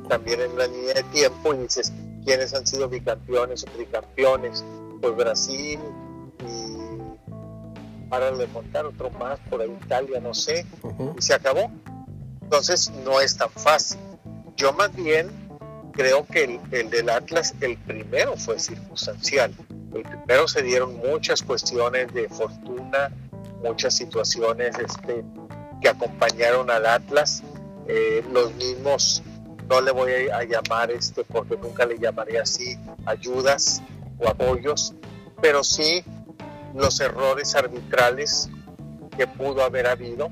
[0.08, 1.92] también en la línea de tiempo, y dices,
[2.24, 4.64] ¿quiénes han sido bicampeones o tricampeones?
[5.00, 5.78] Pues Brasil
[6.40, 6.75] y
[8.08, 10.66] para de contar otro más, por ahí Italia, no sé,
[11.16, 11.70] y se acabó.
[12.42, 13.98] Entonces no es tan fácil.
[14.56, 15.28] Yo más bien
[15.92, 19.52] creo que el, el, del Atlas, el primero fue circunstancial.
[19.94, 23.10] El primero se dieron muchas cuestiones de fortuna,
[23.62, 25.24] muchas situaciones este,
[25.80, 27.42] que acompañaron al Atlas.
[27.88, 29.22] Eh, los mismos,
[29.68, 33.82] no le voy a, llamar, este, porque nunca le llamaría así, ayudas
[34.18, 34.94] o apoyos,
[35.40, 36.04] pero sí
[36.76, 38.48] los errores arbitrales
[39.16, 40.30] que pudo haber habido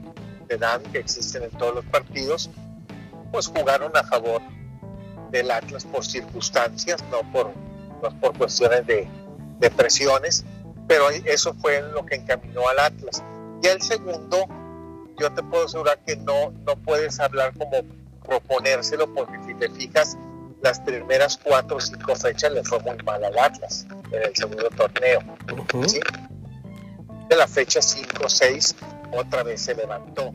[0.58, 2.50] dan, que existen en todos los partidos,
[3.32, 4.40] pues jugaron a favor
[5.30, 7.52] del Atlas por circunstancias, no por,
[8.20, 9.08] por cuestiones de,
[9.58, 10.44] de presiones,
[10.86, 13.22] pero eso fue lo que encaminó al Atlas.
[13.62, 14.46] Y el segundo,
[15.18, 17.82] yo te puedo asegurar que no, no puedes hablar como
[18.22, 20.16] proponérselo, porque si te fijas,
[20.62, 24.68] las primeras cuatro o cinco fechas le fue muy mal al Atlas en el segundo
[24.70, 25.20] torneo.
[27.28, 28.74] De la fecha 5 6
[29.12, 30.32] otra vez se levantó.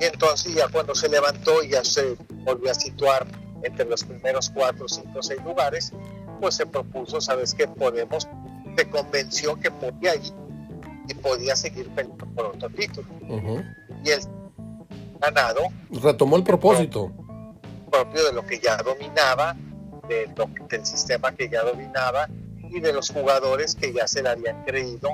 [0.00, 3.26] Y entonces ya cuando se levantó y ya se volvió a situar
[3.62, 5.92] entre los primeros cuatro, cinco, seis lugares,
[6.40, 7.68] pues se propuso, ¿sabes qué?
[7.68, 8.26] Podemos,
[8.76, 10.32] se convenció que podía ir
[11.08, 13.06] y podía seguir peleando por otro título.
[14.04, 14.20] Y el
[15.20, 15.68] ganado...
[15.90, 17.12] Retomó el propósito.
[17.90, 19.54] Propio de lo que ya dominaba,
[20.08, 22.28] de lo, del sistema que ya dominaba
[22.70, 25.10] y de los jugadores que ya se le habían creído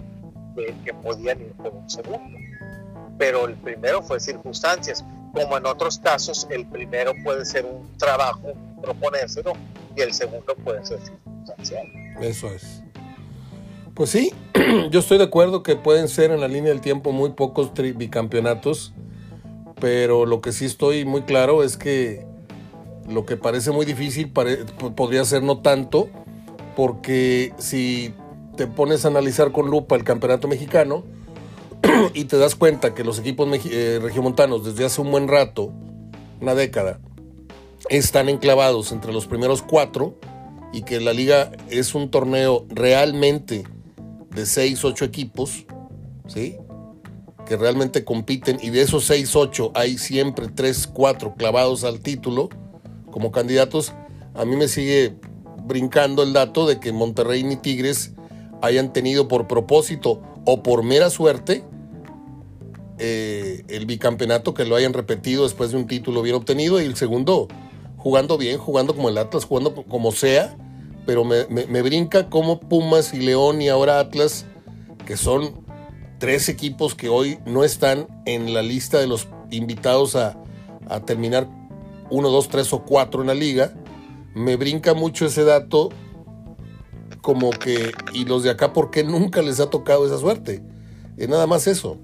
[0.84, 2.38] que, podían ir por un segundo.
[3.18, 5.04] Pero el primero fue circunstancias.
[5.32, 9.52] Como en otros casos, el primero puede ser un trabajo, proponérselo,
[9.96, 11.86] y el segundo puede ser circunstancial.
[12.20, 12.82] Eso es.
[13.94, 14.32] Pues sí,
[14.90, 18.94] yo estoy de acuerdo que pueden ser en la línea del tiempo muy pocos bicampeonatos,
[19.80, 22.24] pero lo que sí estoy muy claro es que
[23.08, 26.08] lo que parece muy difícil podría ser no tanto,
[26.76, 28.14] porque si
[28.58, 31.04] te pones a analizar con lupa el campeonato mexicano
[32.12, 35.72] y te das cuenta que los equipos eh, regiomontanos desde hace un buen rato,
[36.40, 36.98] una década,
[37.88, 40.18] están enclavados entre los primeros cuatro
[40.72, 43.62] y que la liga es un torneo realmente
[44.30, 45.64] de seis, ocho equipos,
[46.26, 46.56] ¿sí?
[47.46, 52.48] Que realmente compiten y de esos seis, ocho hay siempre tres, cuatro clavados al título
[53.12, 53.92] como candidatos.
[54.34, 55.14] A mí me sigue
[55.62, 58.14] brincando el dato de que Monterrey ni Tigres
[58.62, 61.64] hayan tenido por propósito o por mera suerte
[62.98, 66.96] eh, el bicampeonato que lo hayan repetido después de un título bien obtenido y el
[66.96, 67.46] segundo
[67.96, 70.56] jugando bien, jugando como el Atlas, jugando como sea,
[71.06, 74.46] pero me, brinca como Pumas y León y ahora Atlas,
[75.06, 75.64] que son
[76.18, 80.36] tres equipos que hoy no están en la lista de los invitados a,
[80.88, 81.48] a terminar
[82.10, 83.74] uno, dos, tres o cuatro en la liga,
[84.34, 85.90] me brinca mucho ese dato
[87.28, 90.62] como que, y los de acá, ¿por qué nunca les ha tocado esa suerte?
[91.18, 91.98] Es nada más eso.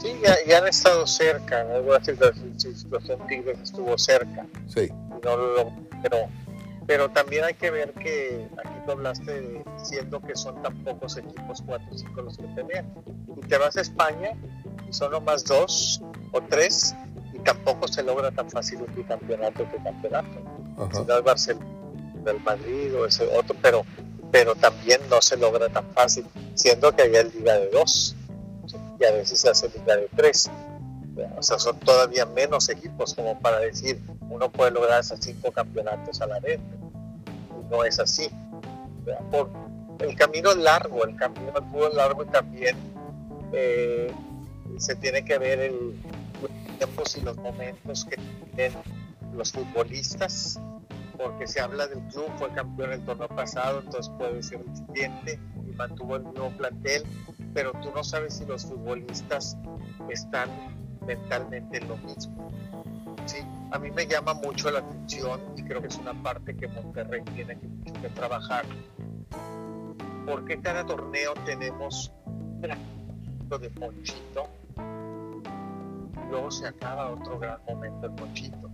[0.00, 4.46] Sí, ya, han estado cerca, en alguna situación Tigres estuvo cerca.
[4.66, 4.90] Sí.
[6.02, 6.20] pero,
[6.86, 11.62] pero también hay que ver que aquí tú hablaste diciendo que son tan pocos equipos,
[11.66, 12.90] cuatro o cinco los que pelean.
[13.36, 14.30] Y te vas a España
[14.88, 16.00] y son nomás dos
[16.32, 16.94] o tres
[17.34, 20.40] y tampoco se logra tan fácil un bicampeonato que campeonato.
[20.94, 21.75] Ciudad Barcelona
[22.26, 23.84] del Madrid o ese otro, pero,
[24.30, 28.14] pero también no se logra tan fácil, siendo que había liga de dos
[29.00, 30.50] y a veces se hace liga de tres.
[31.38, 36.20] O sea, son todavía menos equipos como para decir uno puede lograr esos cinco campeonatos
[36.20, 36.60] a la vez.
[37.70, 38.28] No es así.
[39.30, 39.50] Por,
[40.00, 41.52] el camino es largo, el camino
[41.88, 42.76] es largo y también
[43.52, 44.12] eh,
[44.78, 45.94] se tiene que ver el,
[46.42, 48.16] los tiempos y los momentos que
[48.54, 48.78] tienen
[49.34, 50.60] los futbolistas,
[51.16, 55.38] porque se habla del club, fue campeón el torneo pasado, entonces puede ser el siguiente
[55.66, 57.02] y mantuvo el mismo plantel,
[57.54, 59.56] pero tú no sabes si los futbolistas
[60.08, 60.48] están
[61.06, 62.50] mentalmente en lo mismo.
[63.26, 63.38] Sí,
[63.72, 67.22] a mí me llama mucho la atención y creo que es una parte que Monterrey
[67.34, 68.64] tiene que, que trabajar.
[70.24, 74.48] Porque cada torneo tenemos un de Ponchito
[76.30, 78.70] luego se acaba otro gran momento el Ponchito.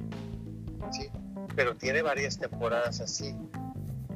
[0.91, 1.09] ¿sí?
[1.55, 3.35] Pero tiene varias temporadas así,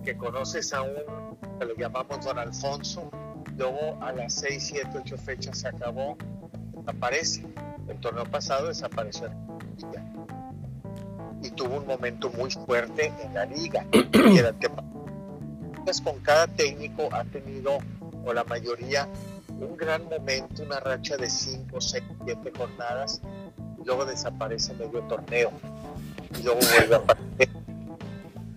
[0.05, 3.11] que conoces a un, que lo llamamos Don Alfonso,
[3.57, 6.16] luego a las 6, 7, 8 fechas se acabó,
[6.87, 7.44] aparece.
[7.88, 9.31] El torneo pasado desapareció
[11.42, 13.87] y tuvo un momento muy fuerte en la liga.
[13.92, 14.53] y era
[15.85, 17.79] pues con cada técnico ha tenido,
[18.25, 19.09] o la mayoría,
[19.49, 23.22] un gran momento, una racha de 5, 6, 7 jornadas,
[23.81, 25.53] y luego desaparece medio torneo,
[26.38, 27.48] y luego vuelve a aparecer.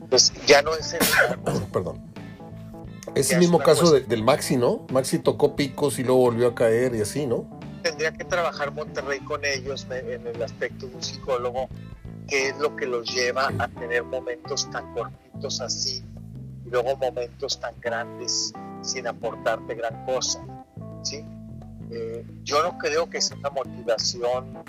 [0.10, 0.99] Pues ya no es el.
[1.71, 2.10] Perdón.
[3.15, 4.86] Es el mismo caso del Maxi, ¿no?
[4.91, 7.60] Maxi tocó picos y luego volvió a caer y así, ¿no?
[7.82, 11.69] Tendría que trabajar Monterrey con ellos en el aspecto de un psicólogo,
[12.27, 16.03] que es lo que los lleva a tener momentos tan cortitos así
[16.65, 20.39] y luego momentos tan grandes sin aportarte gran cosa.
[21.03, 21.25] ¿sí?
[21.91, 24.63] Eh, yo no creo que sea una motivación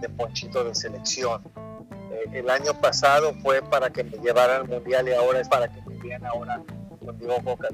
[0.00, 1.42] de Ponchito de selección.
[2.10, 5.68] Eh, el año pasado fue para que me llevaran al mundial y ahora es para
[5.68, 6.62] que me vean ahora
[7.04, 7.68] con Diego Boca.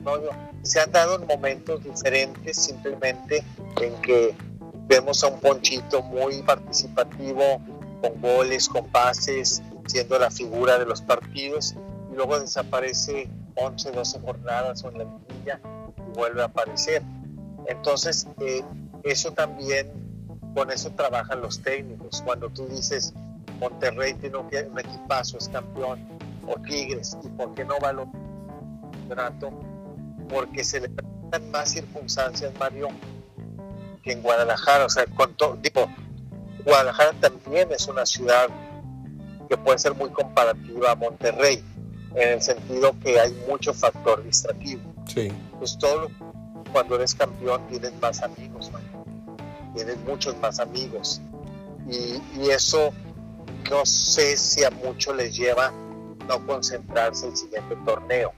[0.62, 3.42] se han dado momentos diferentes simplemente
[3.80, 4.34] en que
[4.86, 7.60] vemos a un Ponchito muy participativo,
[8.00, 11.74] con goles, con pases, siendo la figura de los partidos
[12.12, 15.60] y luego desaparece 11, 12 jornadas o en la liguilla
[15.96, 17.02] y vuelve a aparecer.
[17.66, 18.62] Entonces, eh,
[19.02, 19.90] eso también,
[20.54, 22.22] con eso trabajan los técnicos.
[22.22, 23.12] Cuando tú dices,
[23.58, 26.00] Monterrey tiene un, equipazo, es campeón,
[26.46, 28.08] o Tigres, ¿y por qué no va al
[28.92, 29.50] campeonato?
[30.28, 32.88] Porque se le presentan más circunstancias, Mario,
[34.02, 34.84] que en Guadalajara.
[34.84, 35.88] O sea, con todo, digo,
[36.64, 38.48] Guadalajara también es una ciudad
[39.48, 41.62] que puede ser muy comparativa a Monterrey,
[42.14, 44.82] en el sentido que hay mucho factor distractivo.
[45.06, 45.30] Sí.
[45.58, 46.10] Pues todo
[46.72, 48.70] cuando eres campeón tienes más amigos,
[49.74, 51.20] tienes muchos más amigos.
[51.88, 52.92] Y, y, eso
[53.70, 55.72] no sé si a muchos les lleva
[56.28, 58.32] no concentrarse el siguiente torneo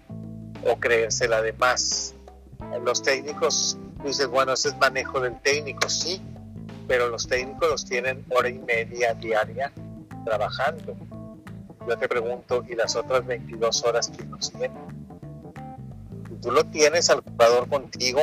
[0.66, 2.14] o creérsela de más.
[2.84, 6.20] Los técnicos, dices, bueno, ese es manejo del técnico, sí,
[6.86, 9.72] pero los técnicos los tienen hora y media diaria
[10.24, 10.96] trabajando.
[11.88, 14.74] Yo te pregunto, ¿y las otras 22 horas quién los tiene?
[16.40, 18.20] tú lo tienes al jugador contigo,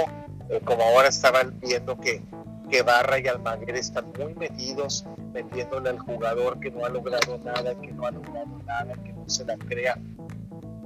[0.50, 2.22] eh, como ahora estaban viendo que,
[2.70, 7.80] que Barra y Almaguer están muy metidos, metiéndole al jugador que no ha logrado nada,
[7.80, 10.00] que no ha logrado nada, que no se la crea.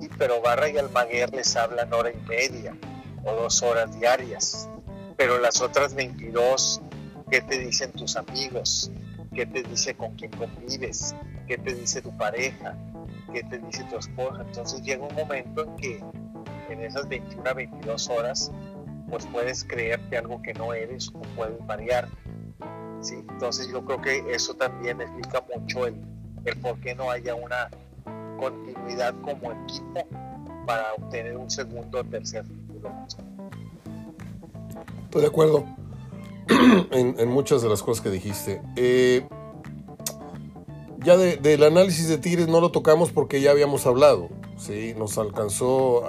[0.02, 2.76] Y, pero Barra y Almaguer les hablan hora y media
[3.24, 4.68] o dos horas diarias.
[5.16, 6.82] Pero las otras 22
[7.30, 8.92] qué te dicen tus amigos,
[9.36, 11.16] qué te dice con quién convives,
[11.48, 12.76] qué te dice tu pareja,
[13.32, 14.42] qué te dice tu esposa.
[14.42, 16.04] Entonces llega un momento en que
[16.70, 18.52] en esas 21 a 22 horas,
[19.10, 22.08] pues puedes creerte algo que no eres o puedes variar.
[23.02, 23.24] ¿Sí?
[23.30, 25.96] Entonces yo creo que eso también explica mucho el,
[26.46, 27.70] el por qué no haya una
[28.40, 30.08] continuidad como equipo
[30.66, 32.92] para obtener un segundo o tercer título.
[35.06, 35.66] Estoy de acuerdo.
[36.92, 38.62] en, muchas de las cosas que dijiste.
[38.76, 39.28] Eh,
[41.00, 44.30] ya del análisis de Tigres no lo tocamos porque ya habíamos hablado.
[44.58, 46.04] Sí, nos alcanzó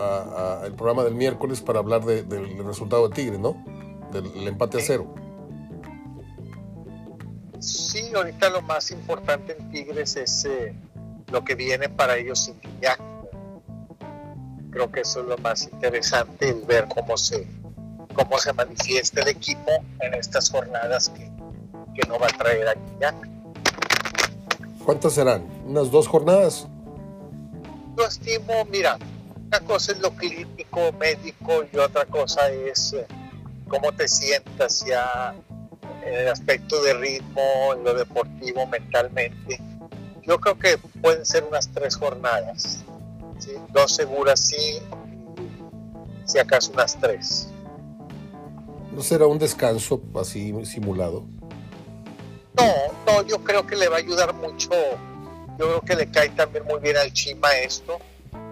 [0.65, 3.57] el programa del miércoles para hablar del resultado de Tigres, ¿no?
[4.13, 5.15] Del empate a cero.
[7.61, 10.75] Sí, ahorita lo más importante en Tigres es eh,
[11.31, 12.97] lo que viene para ellos sin ya.
[14.71, 17.47] Creo que eso es lo más interesante, el ver cómo se,
[18.15, 19.71] cómo se manifiesta el equipo
[20.01, 21.31] en estas jornadas que,
[22.09, 23.15] no va a traer aquí ya.
[24.83, 25.45] ¿Cuántas serán?
[25.67, 26.67] ¿Unas dos jornadas?
[27.95, 28.97] Yo estimo, mira,
[29.49, 33.07] una cosa es lo clínico, médico y otra cosa es eh,
[33.69, 35.35] cómo te sientas ya
[36.05, 39.61] en el aspecto de ritmo, en lo deportivo, mentalmente.
[40.23, 42.85] Yo creo que pueden ser unas tres jornadas,
[43.73, 44.81] dos seguras sí
[46.25, 47.49] si acaso unas tres.
[48.93, 51.25] ¿No será un descanso así simulado?
[52.57, 52.73] No,
[53.07, 54.71] no, yo creo que le va a ayudar mucho.
[55.59, 57.99] Yo creo que le cae también muy bien al Chima esto,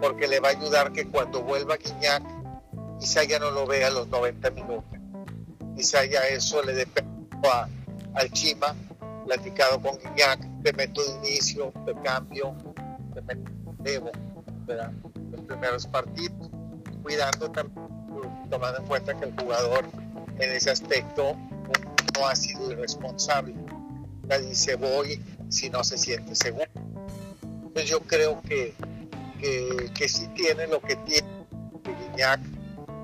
[0.01, 2.23] porque le va a ayudar que cuando vuelva Guiñac,
[3.01, 4.99] quizá ya no lo vea a los 90 minutos.
[5.77, 6.87] Quizá ya eso le dé
[7.47, 7.69] a,
[8.15, 8.75] al Chima,
[9.27, 10.41] platicado con Guiñac,
[10.77, 12.55] método de inicio, de cambio,
[13.15, 14.13] de método
[14.67, 14.77] de
[15.31, 16.51] los primeros partidos,
[17.03, 17.89] cuidando también,
[18.51, 19.85] tomando en cuenta que el jugador
[20.39, 21.37] en ese aspecto
[22.15, 23.55] no ha sido irresponsable.
[24.49, 26.71] Dice voy si no se siente seguro.
[27.43, 28.75] Entonces yo creo que,
[29.41, 31.29] que, que sí tiene lo que tiene
[31.85, 32.41] Guiñac.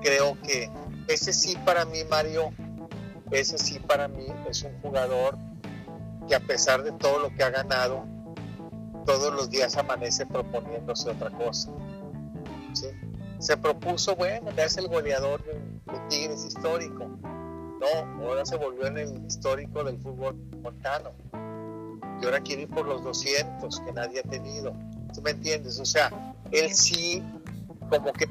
[0.01, 0.69] Creo que
[1.07, 2.53] ese sí para mí, Mario,
[3.31, 5.37] ese sí para mí es un jugador
[6.27, 8.05] que a pesar de todo lo que ha ganado,
[9.05, 11.71] todos los días amanece proponiéndose otra cosa.
[13.39, 15.75] Se propuso, bueno, ya es el goleador de,
[16.09, 17.05] Tigres histórico.
[17.05, 21.11] No, ahora se volvió en el histórico del fútbol montano.
[22.21, 24.73] Y ahora quiere ir por los 200 que nadie ha tenido.
[25.13, 25.79] ¿Tú me entiendes?
[25.79, 26.11] O sea,
[26.51, 27.23] él sí,
[27.89, 28.27] como que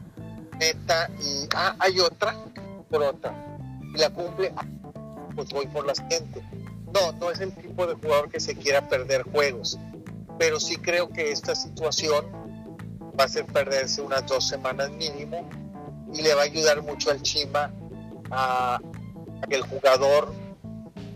[0.59, 2.35] meta y, ah, hay otra,
[2.91, 3.35] por otra.
[3.95, 4.53] Y la cumple,
[5.35, 6.43] pues voy por la siguiente.
[6.93, 9.79] No, no es el tipo de jugador que se quiera perder juegos,
[10.39, 12.25] pero sí creo que esta situación
[13.19, 15.49] va a hacer perderse unas dos semanas mínimo
[16.13, 17.73] y le va a ayudar mucho al Chima
[18.31, 18.81] a,
[19.49, 20.33] que el jugador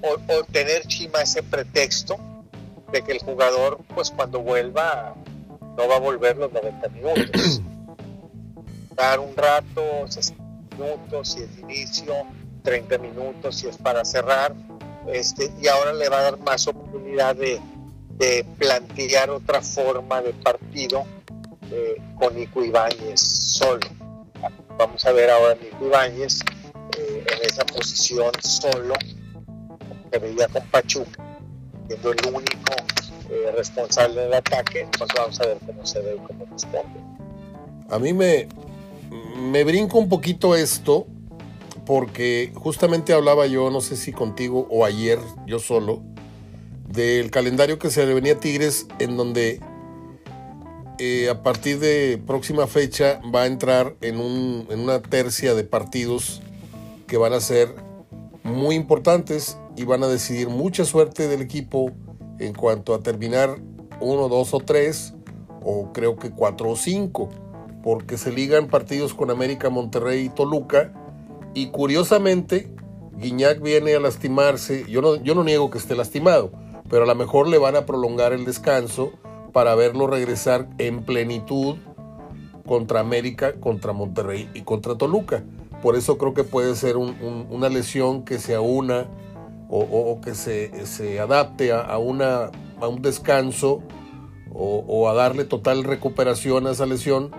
[0.02, 2.18] o, tener Chima ese pretexto
[2.92, 5.14] de que el jugador pues cuando vuelva
[5.76, 7.62] no va a volver los 90 minutos
[8.96, 10.42] dar un rato 60
[10.76, 12.14] minutos si es inicio
[12.68, 14.54] 30 minutos si es para cerrar
[15.11, 17.61] este, y ahora le va a dar más oportunidad de,
[18.59, 21.07] plantear otra forma de partido
[21.70, 23.87] eh, con Nico Ibáñez solo.
[24.76, 26.40] Vamos a ver ahora a Nico Ibáñez
[26.98, 28.94] eh, en esa posición solo,
[30.11, 31.24] que veía con Pachuca,
[31.87, 32.72] siendo el único
[33.31, 37.00] eh, responsable del ataque, pues vamos a ver cómo se ve y cómo responde.
[37.88, 38.48] A mí me,
[39.37, 41.07] me brinca un poquito esto,
[41.88, 46.03] porque justamente hablaba yo, no sé si contigo o ayer, yo solo,
[46.87, 49.59] del calendario que se le venía a Tigres, en donde
[50.98, 54.16] eh, a partir de próxima fecha va a entrar en,
[54.68, 56.42] en una tercia de partidos
[57.07, 57.74] que van a ser
[58.42, 61.92] muy importantes y van a decidir mucha suerte del equipo
[62.38, 63.62] en cuanto a terminar
[63.98, 65.14] uno, dos o tres,
[65.62, 67.31] o creo que cuatro o cinco,
[67.83, 70.92] porque se ligan partidos con América, Monterrey y Toluca
[71.55, 72.71] y curiosamente,
[73.17, 74.85] Guiñac viene a lastimarse.
[74.89, 76.53] Yo no, yo no niego que esté lastimado,
[76.89, 79.13] pero a lo mejor le van a prolongar el descanso
[79.53, 81.77] para verlo regresar en plenitud
[82.67, 85.43] contra América, contra Monterrey y contra Toluca.
[85.83, 89.07] Por eso creo que puede ser una lesión que se aúna
[89.71, 93.83] o, que se, adapte a, una, a un descanso
[94.53, 97.31] o, o, a darle total recuperación a esa lesión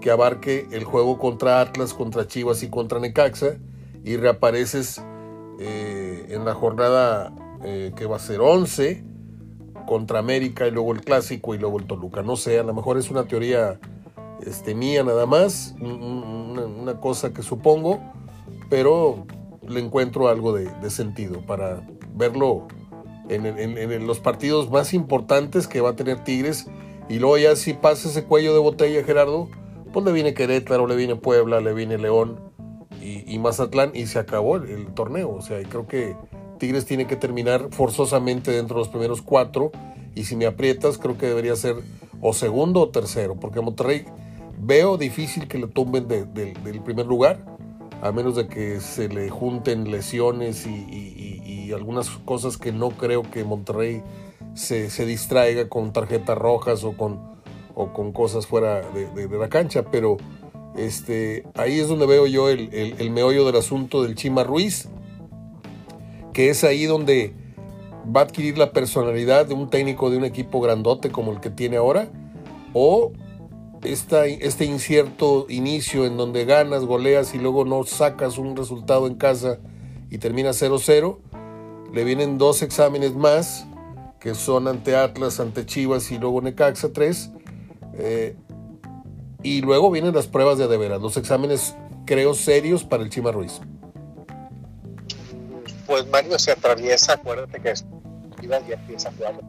[0.00, 3.56] que abarque el juego contra Atlas, contra Chivas y contra Necaxa
[4.04, 5.02] y reapareces
[5.58, 7.32] eh, en la jornada
[7.64, 9.04] eh, que va a ser 11
[9.86, 12.22] contra América y luego el Clásico y luego el Toluca.
[12.22, 13.80] No sé, a lo mejor es una teoría
[14.46, 18.00] este, mía nada más, una, cosa que supongo,
[18.70, 19.26] pero
[19.66, 21.82] le encuentro algo de, sentido para
[22.14, 22.68] verlo
[23.28, 26.66] en, en, los partidos más importantes que va a tener Tigres
[27.08, 29.48] y luego ya si pasa ese cuello de botella Gerardo,
[29.92, 32.40] pues le viene Querétaro, le viene Puebla, le viene León
[33.00, 35.30] y, Mazatlán y se acabó el, torneo.
[35.30, 36.16] O sea, creo que
[36.58, 39.72] Tigres tiene que terminar forzosamente dentro de los primeros cuatro
[40.14, 41.76] y si me aprietas creo que debería ser
[42.20, 44.04] o segundo o tercero, porque Monterrey
[44.60, 47.44] veo difícil que le tumben del primer lugar,
[48.02, 51.36] a menos de que se le junten lesiones y,
[51.74, 54.02] algunas cosas que no creo que Monterrey
[54.54, 57.37] se distraiga con tarjetas rojas o con
[57.78, 60.16] o con cosas fuera de, la cancha, pero
[60.76, 64.88] este, ahí es donde veo yo el, el, meollo del asunto del Chima Ruiz,
[66.32, 67.34] que es ahí donde
[68.04, 71.50] va a adquirir la personalidad de un técnico de un equipo grandote como el que
[71.50, 72.08] tiene ahora,
[72.72, 73.12] o
[73.84, 79.14] esta, este incierto inicio en donde ganas, goleas y luego no sacas un resultado en
[79.14, 79.60] casa
[80.10, 81.18] y termina 0-0,
[81.92, 83.68] le vienen dos exámenes más,
[84.18, 87.34] que son ante Atlas, ante Chivas y luego Necaxa 3,
[87.98, 88.36] eh,
[89.42, 91.76] y luego vienen las pruebas de de los exámenes,
[92.06, 93.60] creo, serios para el Chima Ruiz.
[95.86, 97.74] Pues Mario se atraviesa, acuérdate que
[98.40, 99.44] Chivas ya empieza a jugar los.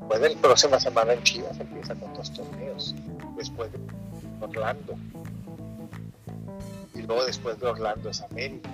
[0.00, 2.94] Después de la próxima semana en Chivas empieza con torneos.
[3.36, 3.78] Después de
[4.40, 4.94] Orlando.
[7.02, 8.70] luego después de Orlando es América.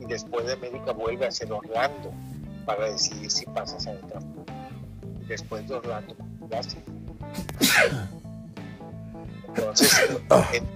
[0.00, 2.12] Y después de América vuelve a ser Orlando
[2.64, 4.20] para decidir si pasas a otra.
[5.28, 6.14] Después de Orlando,
[6.48, 6.82] gracias.
[9.48, 10.66] Entonces, Ah, en-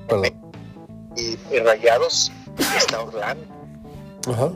[1.16, 2.32] y, y Rayados
[2.76, 3.44] está Orlando.
[4.28, 4.52] Ajá,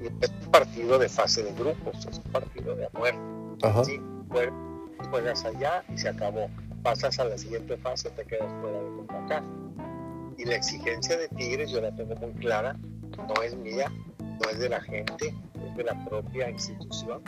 [0.00, 3.18] Y es un partido de fase de grupos, es un partido de muerte.
[3.62, 3.84] ajá.
[3.84, 4.00] Sí,
[5.10, 6.48] juegas, allá y se acabó.
[6.82, 9.44] Pasas a la siguiente fase, te quedas fuera de CONCACAF.
[10.38, 12.74] Y la exigencia de Tigres, yo la tengo muy clara,
[13.28, 15.34] no es mía, no es de la gente,
[15.68, 17.22] es de la propia institución,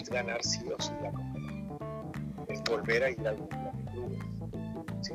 [0.00, 1.10] es ganar sí o sí la
[2.68, 4.18] volver a ir al Mundial de Clubes.
[5.02, 5.14] Sí.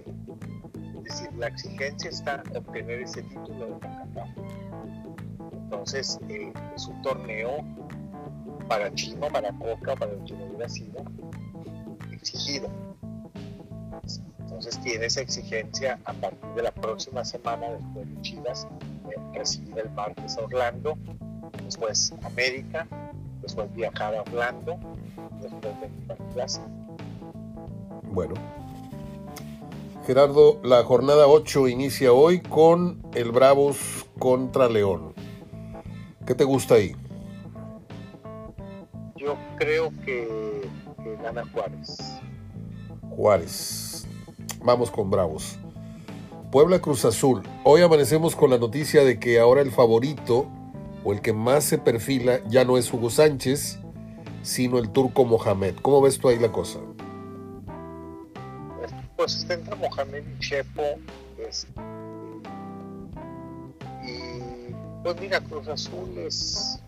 [0.98, 4.30] Es decir, la exigencia está en obtener ese título de CONCACAF.
[5.54, 7.64] Entonces, eh, es un torneo
[8.68, 11.04] para Chino, para Coca, para el que no hubiera sido
[12.12, 12.70] exigido.
[14.40, 18.68] Entonces tiene esa exigencia a partir de la próxima semana, después de Chivas,
[19.10, 20.98] eh, recibir el martes a Orlando,
[21.66, 22.88] después América,
[23.42, 24.78] después viajar a Orlando,
[25.42, 25.74] después
[26.10, 26.62] a Plaza.
[28.12, 28.34] Bueno.
[30.06, 35.14] Gerardo, la jornada 8 inicia hoy con el Bravos contra León.
[36.26, 36.94] ¿Qué te gusta ahí?
[39.16, 40.70] Yo creo que,
[41.04, 41.98] que gana Juárez.
[43.12, 44.08] Juárez.
[44.64, 45.58] Vamos con Bravos.
[46.52, 47.44] Puebla Cruz Azul.
[47.64, 50.48] Hoy amanecemos con la noticia de que ahora el favorito
[51.06, 53.80] o el que más se perfila ya no es Hugo Sánchez,
[54.42, 55.76] sino el turco Mohamed.
[55.82, 56.80] ¿Cómo ves tú ahí la cosa?
[59.22, 60.82] Pues está entre Mohamed y Chepo.
[61.48, 61.68] es-
[64.04, 66.80] y pues mira, Cruz Azul es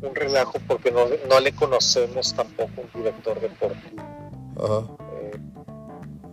[0.00, 4.02] un relajo porque no, no le conocemos tampoco un director deportivo.
[4.62, 4.86] Ajá.
[5.20, 5.38] Eh,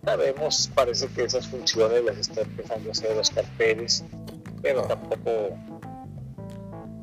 [0.05, 4.03] sabemos, parece que esas funciones las está empezando a hacer Oscar Pérez,
[4.61, 4.87] pero Ah.
[4.89, 5.31] tampoco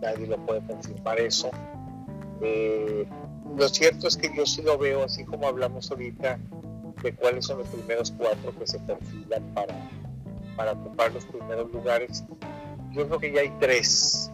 [0.01, 1.51] nadie lo puede confirmar eso.
[2.43, 3.09] Eh,
[3.57, 6.39] lo cierto es que yo sí lo veo, así como hablamos ahorita,
[7.03, 9.75] de cuáles son los primeros cuatro que se perfilan para,
[10.57, 12.25] para ocupar los primeros lugares.
[12.93, 14.31] Yo creo que ya hay tres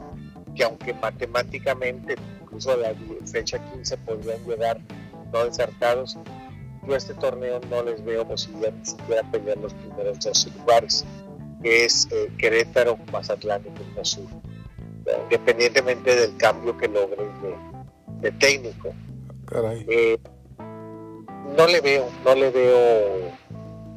[0.55, 2.93] que aunque matemáticamente, incluso a la
[3.31, 4.81] fecha 15 podrían llegar
[5.33, 6.19] no descartados,
[6.87, 11.05] yo a este torneo no les veo posibilidad ni siquiera pelear los primeros dos lugares,
[11.63, 14.27] que es eh, Querétaro, Mazatlán y Cruz Azul,
[15.07, 17.55] Eh, independientemente del cambio que logren de,
[18.21, 18.93] de técnico.
[19.47, 19.87] Caray.
[19.89, 20.19] Eh,
[21.57, 23.33] no le veo, no le veo.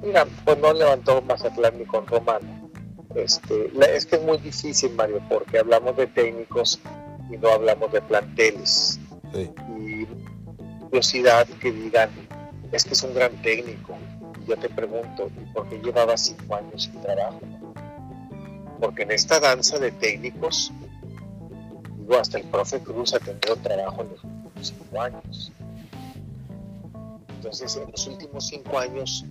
[0.02, 2.70] Mira, pues no levantó Mazatlán ni con Romano.
[3.16, 6.80] Este, es que es muy difícil, Mario, porque hablamos de técnicos
[7.30, 9.00] y no hablamos de planteles.
[9.34, 9.52] Sí.
[9.78, 10.06] Y
[10.86, 12.10] curiosidad que digan,
[12.72, 13.98] es que es un gran técnico.
[14.42, 17.42] Y yo te pregunto, ¿y por qué llevaba cinco años sin trabajo?
[18.80, 20.72] Porque en esta danza de técnicos,
[21.98, 25.52] digo, hasta el profe Cruz ha tenido trabajo en los últimos cinco años.
[27.42, 29.26] Entonces, en los últimos cinco años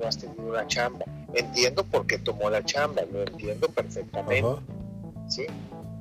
[0.00, 1.04] no has tenido una chamba.
[1.34, 4.62] Entiendo por qué tomó la chamba, lo entiendo perfectamente, Ajá.
[5.28, 5.46] ¿sí?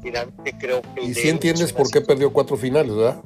[0.04, 1.04] Finalmente creo que...
[1.04, 3.22] Y es entiendes por qué perdió cuatro finales, ¿verdad?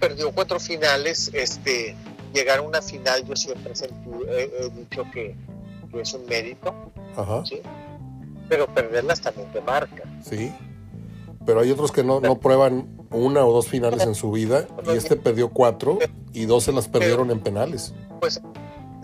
[0.00, 1.94] perdió cuatro finales, este,
[2.32, 5.34] llegar a una final yo siempre he, sentido- he- he dicho que,
[5.92, 6.72] que es un mérito,
[7.16, 7.44] Ajá.
[7.44, 7.60] ¿sí?
[8.48, 10.02] pero perderlas también te marca.
[10.22, 10.52] Sí.
[11.44, 14.96] Pero hay otros que no, no prueban una o dos finales en su vida y
[14.96, 15.98] este perdió cuatro
[16.32, 17.94] y dos se las perdieron en penales.
[18.20, 18.40] Pues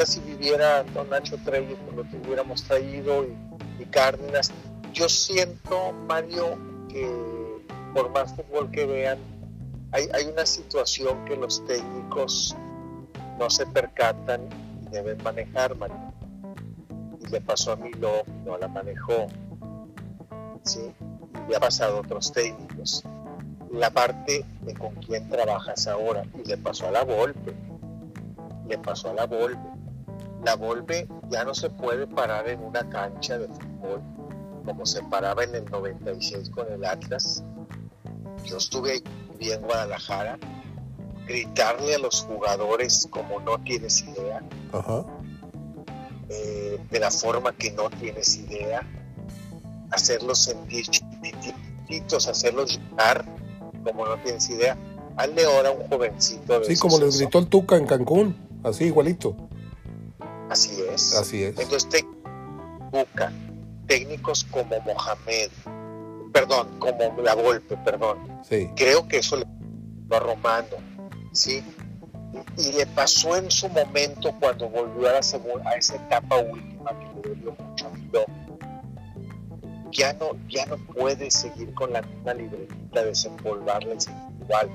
[0.04, 3.36] si viviera don Nacho Treyes, pues lo que hubiéramos traído y,
[3.82, 4.52] y Cárdenas,
[4.92, 7.08] yo siento, Mario, que
[7.94, 9.18] por más fútbol que vean,
[9.92, 12.56] hay, hay una situación que los técnicos
[13.38, 14.42] no se percatan
[14.82, 15.96] y deben manejar, Mario.
[17.20, 19.26] Y le pasó a Milo, no la manejó.
[20.64, 20.80] ¿sí?
[21.46, 23.04] Y le ha pasado a otros técnicos.
[23.74, 26.24] La parte de con quién trabajas ahora.
[26.42, 27.54] Y le pasó a la Volpe.
[28.68, 29.68] Le pasó a la Volpe.
[30.44, 34.00] La Volpe ya no se puede parar en una cancha de fútbol
[34.64, 37.42] como se paraba en el 96 con el Atlas.
[38.44, 40.38] Yo estuve ahí en Guadalajara,
[41.26, 45.04] gritarle a los jugadores como no tienes idea, Ajá.
[46.28, 48.82] eh, de la forma que no tienes idea,
[49.90, 53.24] hacerlos sentir chiquititos, hacerlos llorar
[53.84, 54.76] como no tienes idea.
[55.34, 59.36] De ahora un jovencito de Sí, como les gritó el Tuca en Cancún, así igualito.
[60.50, 61.14] Así es.
[61.16, 61.58] Así es.
[61.58, 62.04] Entonces, te-
[62.90, 63.32] Buca,
[63.86, 65.50] técnicos como Mohamed,
[66.32, 68.18] perdón, como La Volpe, perdón,
[68.48, 68.68] Sí.
[68.76, 69.44] creo que eso le
[70.12, 70.76] va Romano,
[71.32, 71.62] ¿sí?
[72.58, 76.90] y le pasó en su momento cuando volvió a, la segunda, a esa etapa última
[76.98, 78.24] que le dio mucho miedo.
[79.94, 83.94] Ya no, ya no puedes seguir con la misma libretita, desempolvarla
[84.40, 84.68] igual.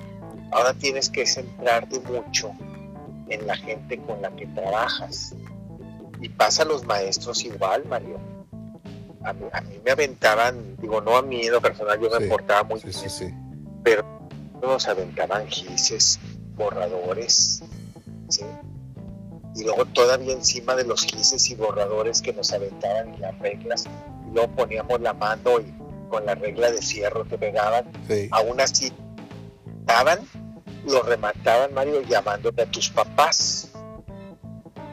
[0.51, 2.53] Ahora tienes que centrarte mucho
[3.27, 5.35] en la gente con la que trabajas.
[6.21, 8.17] Y pasa a los maestros igual, Mario.
[9.23, 9.45] A mí,
[9.83, 14.05] me aventaban, digo, no a mí en lo personal, yo me portaba muy bien, pero
[14.61, 16.19] nos aventaban gises,
[16.55, 17.61] borradores,
[18.29, 18.45] ¿sí?
[19.55, 23.85] Y luego todavía encima de los gises y borradores que nos aventaban y las reglas,
[24.29, 25.73] y luego poníamos la mano y
[26.09, 27.85] con la regla de fierro que pegaban,
[28.31, 28.91] aún así
[29.79, 30.19] estaban,
[30.85, 33.71] lo remataban, Mario, llamándote a tus papás.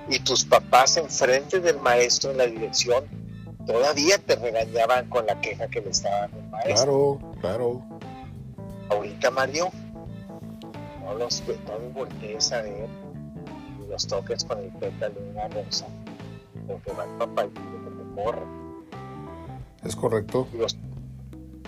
[0.08, 3.04] Y tus papás enfrente del maestro en la dirección
[3.66, 7.18] todavía te regañaban con la queja que le estaban el maestro.
[7.18, 7.82] Claro, claro.
[8.88, 9.70] Ahorita, Mario,
[11.02, 12.88] no los, no voltees a ver
[13.82, 15.86] y los toques con el pétalo de una rosa,
[16.68, 18.65] porque va el papá y te corre.
[19.86, 20.48] Es correcto.
[20.52, 20.76] los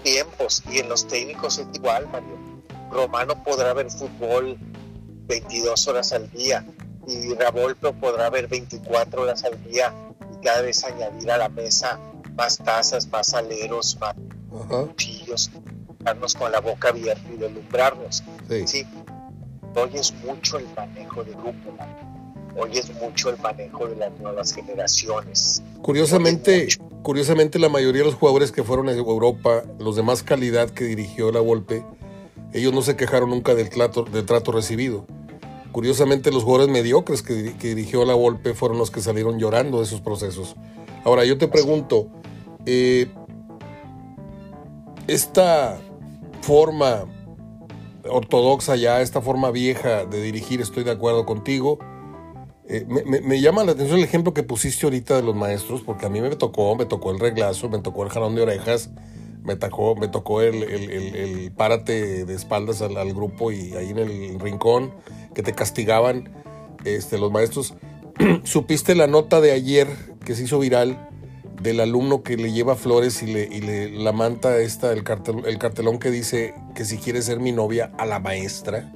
[0.02, 2.36] tiempos y en los técnicos es igual, Mario.
[2.90, 4.56] Romano podrá ver fútbol
[5.26, 6.64] 22 horas al día
[7.06, 9.92] y Ravolpe podrá ver 24 horas al día
[10.32, 11.98] y cada vez añadir a la mesa
[12.34, 14.14] más tazas, más aleros, más
[14.68, 15.50] cuchillos,
[16.00, 18.24] darnos con la boca abierta y delumbrarnos.
[18.48, 18.66] Sí.
[18.66, 18.86] ¿sí?
[19.74, 21.72] hoy es mucho el manejo de grupo,
[22.58, 25.62] hoy es mucho el manejo de las nuevas generaciones.
[25.82, 26.68] Curiosamente,
[27.02, 30.84] curiosamente la mayoría de los jugadores que fueron a Europa, los de más calidad que
[30.84, 31.84] dirigió la Volpe,
[32.52, 35.06] ellos no se quejaron nunca del trato, del trato recibido.
[35.72, 40.00] Curiosamente los jugadores mediocres que, dirigió la Volpe fueron los que salieron llorando de esos
[40.00, 40.56] procesos.
[41.04, 42.08] Ahora yo te pregunto,
[42.66, 43.06] eh,
[45.06, 45.78] esta
[46.42, 47.04] forma
[48.08, 51.78] ortodoxa ya, esta forma vieja de dirigir, estoy de acuerdo contigo.
[52.70, 56.10] Eh, me, llama la atención el ejemplo que pusiste ahorita de los maestros, porque a
[56.10, 58.90] mí me tocó, me tocó el reglazo, me tocó el jalón de orejas,
[59.42, 64.38] me tocó, me tocó el, el, párate de espaldas al, grupo y ahí en el
[64.38, 64.92] rincón
[65.34, 66.28] que te castigaban
[66.84, 67.72] este, los maestros.
[68.44, 69.88] ¿Supiste la nota de ayer
[70.26, 71.08] que se hizo viral
[71.62, 75.42] del alumno que le lleva flores y le, y le la manta esta, el, cartel,
[75.46, 78.92] el cartelón que dice que si quiere ser mi novia a la maestra.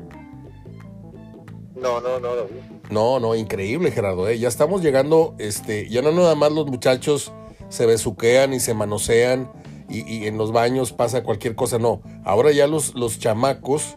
[1.75, 2.72] No, no, no vi.
[2.91, 4.29] No, no, increíble, Gerardo.
[4.29, 4.39] ¿eh?
[4.39, 7.33] Ya estamos llegando, este, ya no nada más los muchachos
[7.69, 9.51] se besuquean y se manosean
[9.89, 12.01] y, en los baños pasa cualquier cosa, no.
[12.25, 13.97] Ahora ya los, los chamacos,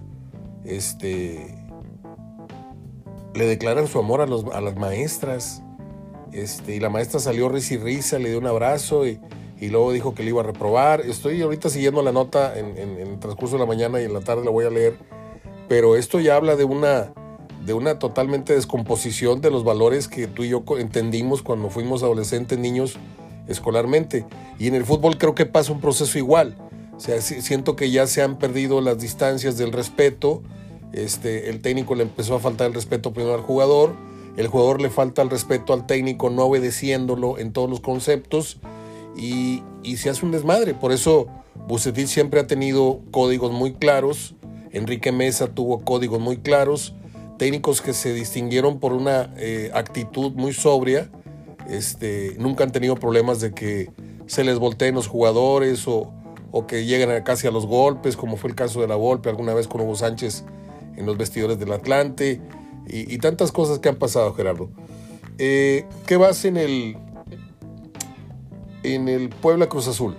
[0.66, 1.56] este,
[3.34, 5.62] le declaran su amor a, los, a las maestras.
[6.32, 9.20] Este, y la maestra salió risa y risa, le dio un abrazo y,
[9.62, 11.02] luego dijo que le iba a reprobar.
[11.02, 14.44] Estoy ahorita siguiendo la nota en, el transcurso de la mañana y en la tarde
[14.44, 14.98] la voy a leer,
[15.68, 17.14] pero esto ya habla de una,
[17.66, 22.60] de una totalmente descomposición de los valores que tú y yo entendimos cuando fuimos adolescentes,
[22.60, 22.98] niños,
[23.48, 24.26] escolarmente.
[24.60, 26.56] Y en el fútbol creo que pasa un proceso igual.
[26.96, 30.42] O sea, siento que ya se han perdido las distancias del respeto.
[30.94, 33.94] Este, el técnico le empezó a faltar el respeto primero al jugador
[34.38, 38.58] el jugador le falta el respeto al técnico no obedeciéndolo en todos los conceptos
[39.16, 39.64] y,
[39.96, 40.74] se hace un desmadre.
[40.74, 41.28] Por eso
[41.68, 44.36] Bucetil siempre ha tenido códigos muy claros,
[44.72, 46.94] Enrique Mesa tuvo códigos muy claros,
[47.38, 51.10] técnicos que se distinguieron por una eh, actitud muy sobria,
[51.70, 53.92] este, nunca han tenido problemas de que
[54.28, 56.14] se les volteen los jugadores o,
[56.52, 59.54] o que lleguen casi a los golpes, como fue el caso de la Volpe alguna
[59.54, 60.46] vez con Hugo Sánchez
[60.96, 62.42] en los vestidores del Atlante
[62.88, 64.70] y, tantas cosas que han pasado, Gerardo.
[65.38, 66.98] Eh, ¿Qué vas en el
[68.84, 70.16] en el Puebla Cruz Azul?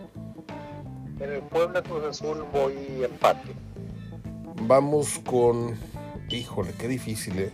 [1.21, 3.53] En el Puebla Cruz Azul voy empate.
[4.63, 5.77] Vamos con,
[6.31, 7.53] híjole, qué difícil, ¿eh?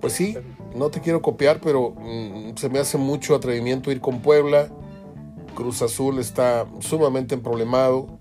[0.00, 0.36] Pues sí,
[0.74, 4.68] no te quiero copiar, pero mm, se me hace mucho atrevimiento ir con Puebla.
[5.54, 8.18] Cruz Azul está sumamente emproblemado.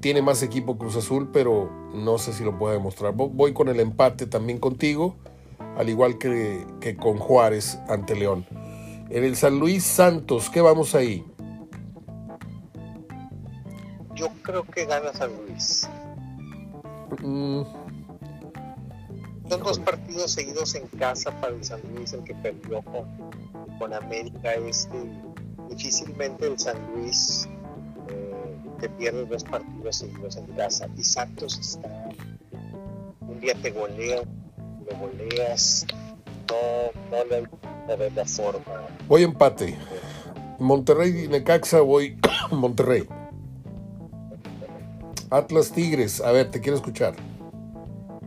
[0.00, 3.12] Tiene más equipo Cruz Azul, pero no sé si lo puede demostrar.
[3.14, 5.16] Voy con el empate también contigo,
[5.76, 8.46] al igual que, con Juárez ante León.
[9.10, 11.24] En el San Luis Santos, ¿qué vamos ahí?
[14.14, 15.88] Yo creo que gana San Luis.
[17.22, 17.62] Mm.
[19.48, 23.06] Son dos partidos seguidos en casa para el San Luis, el que perdió con,
[23.78, 24.54] con América.
[24.54, 25.10] Este.
[25.68, 27.48] Difícilmente el San Luis
[28.80, 30.88] te pierdes dos partidos seguidos en casa.
[30.96, 32.08] Y Santos está
[33.20, 34.22] un día te golea
[34.88, 35.86] lo goleas
[36.48, 38.86] no, no le ves la forma.
[39.08, 39.76] Voy empate.
[40.58, 42.18] Monterrey y Necaxa voy
[42.50, 43.06] Monterrey.
[45.30, 47.14] Atlas Tigres a ver te quiero escuchar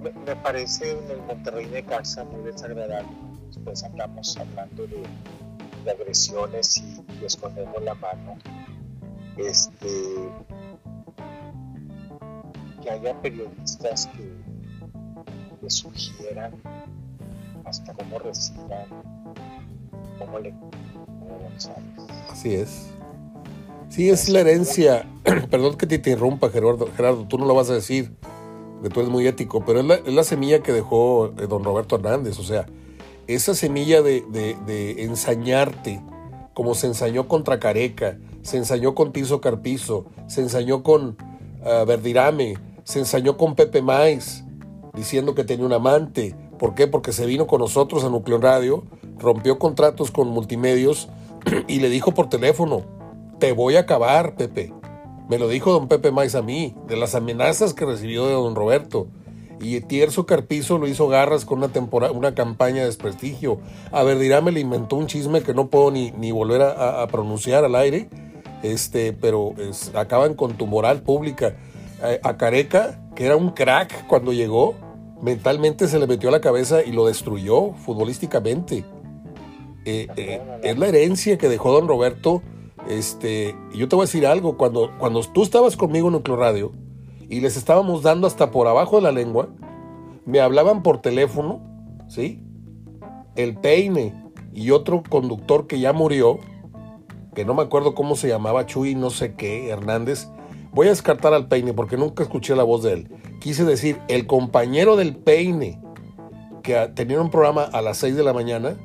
[0.01, 3.09] me, parece en el Monterrey de casa muy desagradable.
[3.47, 5.03] Después andamos hablando de,
[5.89, 8.37] agresiones y, escondemos la mano.
[9.37, 9.87] Este,
[12.81, 14.33] que haya periodistas que,
[15.61, 16.53] que sugieran
[17.65, 18.85] hasta cómo reciban,
[20.17, 20.53] cómo le.
[22.29, 22.87] Así es.
[23.89, 25.05] Sí, es la herencia.
[25.49, 26.87] Perdón que te interrumpa, Gerardo.
[26.95, 28.15] Gerardo, tú no lo vas a decir,
[28.87, 32.39] tú eres muy ético, pero es la, semilla que dejó eh, don Roberto Hernández.
[32.39, 32.65] O sea,
[33.27, 36.01] esa semilla de, ensañarte,
[36.53, 41.17] como se ensañó contra Careca, se ensañó con Tizo Carpizo, se ensañó con
[41.61, 42.55] uh, Verdirame,
[42.85, 44.45] se ensañó con Pepe Maiz,
[44.93, 46.35] diciendo que tenía un amante.
[46.57, 46.87] ¿Por qué?
[46.87, 48.83] Porque se vino con nosotros a Nucleo Radio,
[49.17, 51.09] rompió contratos con multimedios
[51.67, 52.83] y le dijo por teléfono,
[53.39, 54.73] te voy a acabar, Pepe.
[55.29, 58.55] Me lo dijo don Pepe Mais a mí, de las amenazas que recibió de don
[58.55, 59.07] Roberto.
[59.61, 63.59] Y Tierzo Carpizo lo hizo garras con una, temporada, una campaña de desprestigio.
[63.91, 67.05] A ver, dirá, me le inventó un chisme que no puedo ni, ni volver a,
[67.07, 68.09] pronunciar al aire.
[68.63, 69.53] Este, pero
[69.93, 71.55] acaban con tu moral pública.
[72.23, 74.73] A, Careca, que era un crack cuando llegó,
[75.21, 78.83] mentalmente se le metió a la cabeza y lo destruyó futbolísticamente.
[79.85, 82.41] Eh, eh, es la herencia que dejó don Roberto
[82.87, 86.71] este, yo te voy a decir algo, cuando, cuando tú estabas conmigo en Nucleo Radio
[87.29, 89.49] y les estábamos dando hasta por abajo de la lengua,
[90.25, 91.61] me hablaban por teléfono,
[92.07, 92.43] ¿sí?
[93.35, 94.13] El Peine
[94.53, 96.39] y otro conductor que ya murió,
[97.35, 100.27] que no me acuerdo cómo se llamaba, Chuy, no sé qué, Hernández.
[100.71, 103.09] Voy a descartar al Peine porque nunca escuché la voz de él.
[103.39, 105.81] Quise decir, el compañero del Peine,
[106.63, 108.77] que tenía un programa a las 6 de la mañana,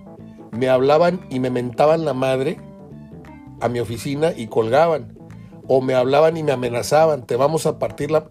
[0.52, 2.58] me hablaban y me mentaban la madre
[3.60, 5.18] a mi oficina y colgaban.
[5.66, 8.30] O me hablaban y me amenazaban, te vamos a partir la...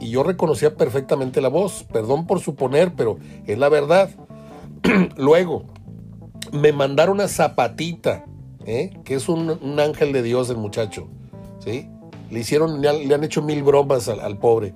[0.00, 4.08] Y yo reconocía perfectamente la voz, perdón por suponer, pero es la verdad.
[5.16, 5.64] Luego,
[6.52, 8.24] me mandaron a Zapatita,
[8.64, 8.90] ¿eh?
[9.04, 11.08] que es un, ángel de Dios el muchacho.
[11.58, 11.88] ¿sí?
[12.30, 14.72] Le hicieron, le han, hecho mil bromas al, pobre.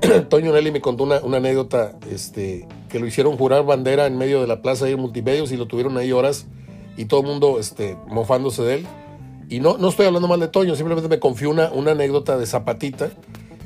[0.28, 4.46] Toño Nelly me contó una, anécdota este, que lo hicieron jurar bandera en medio de
[4.46, 6.46] la plaza de multimedios y lo tuvieron ahí horas
[6.96, 8.86] y todo el mundo este, mofándose de él.
[9.48, 12.46] Y no, no estoy hablando mal de Toño, simplemente me confió una, una anécdota de
[12.46, 13.10] Zapatita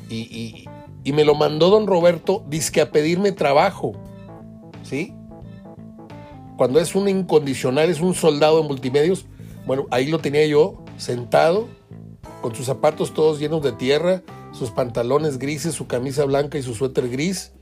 [0.09, 0.65] y,
[1.13, 3.93] me lo mandó don Roberto, dizque a pedirme trabajo.
[4.83, 5.13] ¿Sí?
[6.57, 9.25] Cuando es un incondicional, es un soldado en multimedios,
[9.65, 11.67] bueno, ahí lo tenía yo sentado,
[12.41, 14.21] con sus zapatos todos llenos de tierra,
[14.51, 17.53] sus pantalones grises, su camisa blanca y su suéter gris,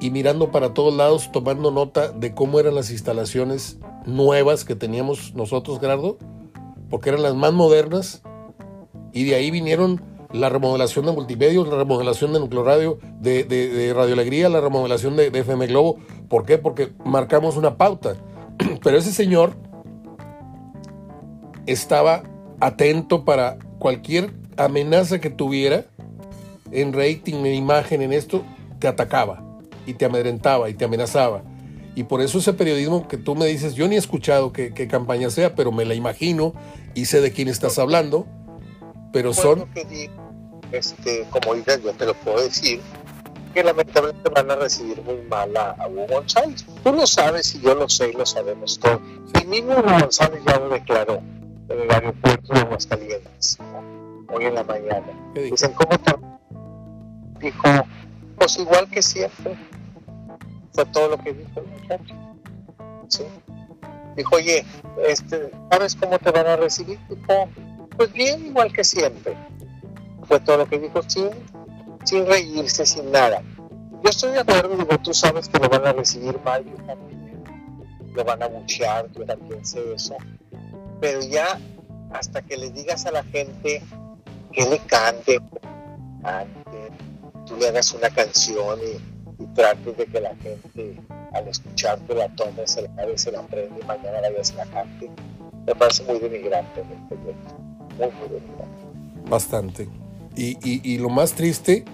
[0.00, 5.34] y mirando para todos lados, tomando nota de cómo eran las instalaciones nuevas que teníamos
[5.34, 6.18] nosotros, Gerardo
[6.90, 8.22] porque eran las más modernas,
[9.12, 14.14] y de ahí vinieron la remodelación de multimedios, la remodelación de Núcleo Radio, de, Radio
[14.14, 15.98] Alegría, la remodelación de, de, FM Globo.
[16.28, 16.58] ¿Por qué?
[16.58, 18.16] Porque marcamos una pauta.
[18.82, 19.54] Pero ese señor
[21.66, 22.24] estaba
[22.60, 25.84] atento para cualquier amenaza que tuviera
[26.72, 28.42] en rating, en imagen, en esto,
[28.80, 29.42] te atacaba
[29.86, 31.42] y te amedrentaba y te amenazaba.
[31.94, 35.30] Y por eso ese periodismo que tú me dices, yo ni he escuchado qué, campaña
[35.30, 36.54] sea, pero me la imagino
[36.94, 38.26] y sé de quién estás hablando,
[39.12, 39.66] pero son...
[40.72, 42.80] este, como dices, yo te lo puedo decir,
[43.54, 46.66] que lamentablemente van a recibir muy mal a, Hugo González.
[46.82, 49.00] Tú lo sabes y yo lo sé y lo sabemos todos.
[49.40, 51.22] Y mismo Hugo González ya lo declaró
[51.68, 53.58] en el aeropuerto de Aguascalientes,
[54.32, 55.32] hoy en la mañana.
[55.34, 56.12] Dicen, ¿cómo te...?
[57.38, 57.68] Dijo,
[58.36, 59.56] pues igual que siempre
[60.74, 61.62] fue todo lo que dijo.
[63.08, 63.24] ¿sí?
[64.16, 64.64] Dijo, oye,
[65.06, 66.98] este, ¿sabes cómo te van a recibir?
[67.08, 67.48] Dijo,
[67.96, 69.36] pues bien, igual que siempre.
[70.24, 71.30] Fue todo lo que dijo sin,
[72.04, 73.42] sin reírse, sin nada.
[74.02, 77.44] Yo estoy de acuerdo, digo, tú sabes que lo van a recibir mal, yo también.
[78.14, 80.16] Lo van a buchear, yo también sé eso.
[81.00, 81.58] Pero ya,
[82.12, 83.82] hasta que le digas a la gente
[84.52, 85.40] que le cante,
[86.22, 86.90] cante
[87.46, 90.96] tú le hagas una canción y y trates de que la gente
[91.32, 95.10] al escucharte la tome, se la se la aprende y mañana la vez la cante.
[95.66, 97.34] Me parece muy denigrante este muy,
[97.98, 98.84] muy denigrante.
[99.28, 99.88] Bastante.
[100.36, 101.84] Y, y, lo más triste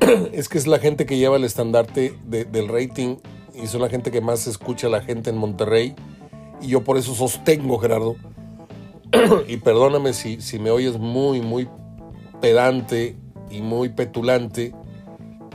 [0.32, 3.16] es que es la gente que lleva el estandarte del rating
[3.60, 5.94] y son la gente que más escucha a la gente en Monterrey.
[6.62, 8.16] Y yo por eso sostengo, Gerardo,
[9.48, 11.68] y perdóname si, si me oyes muy, muy
[12.40, 13.16] pedante
[13.50, 14.72] y muy petulante,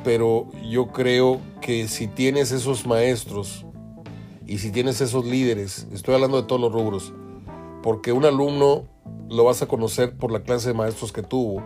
[0.06, 3.66] pero yo creo que si tienes esos maestros
[4.46, 7.12] y si tienes esos líderes, estoy hablando de todos los rubros,
[7.82, 8.86] porque un alumno
[9.32, 11.64] lo vas a conocer por la clase de maestros que tuvo,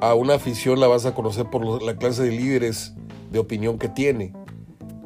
[0.00, 2.94] a una afición la vas a conocer por la clase de líderes
[3.32, 4.32] de opinión que tiene.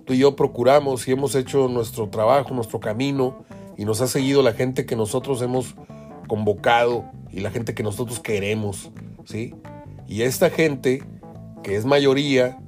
[0.05, 3.43] Tú y yo procuramos y hemos hecho nuestro trabajo, nuestro camino,
[3.79, 5.77] y nos ha seguido la gente que nosotros hemos
[6.29, 8.91] convocado y la gente que nosotros queremos,
[9.25, 9.55] ¿sí?
[10.07, 11.03] Y esta gente,
[11.65, 12.59] que es mayoría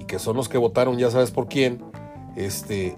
[0.00, 1.80] y que son los que votaron, ya sabes por quién,
[2.34, 2.96] este,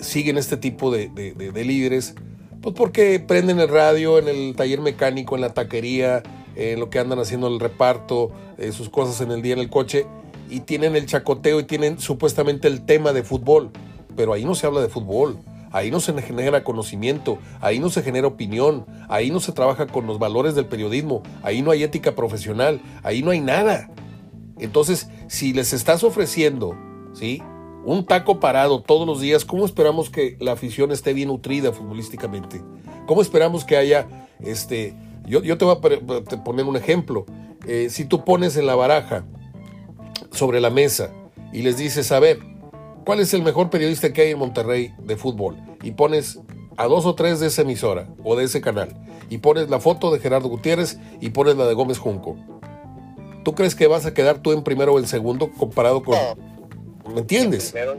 [0.00, 1.10] siguen este tipo de,
[1.52, 2.14] líderes,
[2.62, 6.22] pues porque prenden el radio en el taller mecánico, en la taquería,
[6.56, 9.68] en lo que andan haciendo el reparto, eh, sus cosas en el día en el
[9.68, 10.06] coche,
[10.48, 13.70] y tienen el chacoteo y tienen supuestamente el tema de fútbol,
[14.16, 15.38] pero ahí no se habla de fútbol
[15.72, 20.06] ahí no se genera conocimiento, ahí no se genera opinión, ahí no se trabaja con
[20.06, 23.88] los valores del periodismo, ahí no hay ética profesional, ahí no hay nada.
[24.62, 26.76] Entonces, si les estás ofreciendo,
[27.12, 27.42] ¿sí?
[27.84, 32.62] Un taco parado todos los días, ¿cómo esperamos que la afición esté bien nutrida futbolísticamente?
[33.06, 34.94] ¿Cómo esperamos que haya, este,
[35.26, 37.26] yo, yo te voy a poner un ejemplo.
[37.66, 39.24] Eh, si tú pones en la baraja
[40.30, 41.10] sobre la mesa
[41.52, 42.38] y les dices, a ver,
[43.04, 45.56] ¿Cuál es el mejor periodista que hay en Monterrey de fútbol?
[45.82, 46.38] Y pones
[46.76, 48.94] a dos o tres de esa emisora o de ese canal.
[49.28, 52.36] Y pones la foto de Gerardo Gutiérrez y pones la de Gómez Junco.
[53.44, 56.16] ¿Tú crees que vas a quedar tú en primero o en segundo comparado con...
[57.12, 57.72] ¿Me entiendes?
[57.72, 57.96] Primero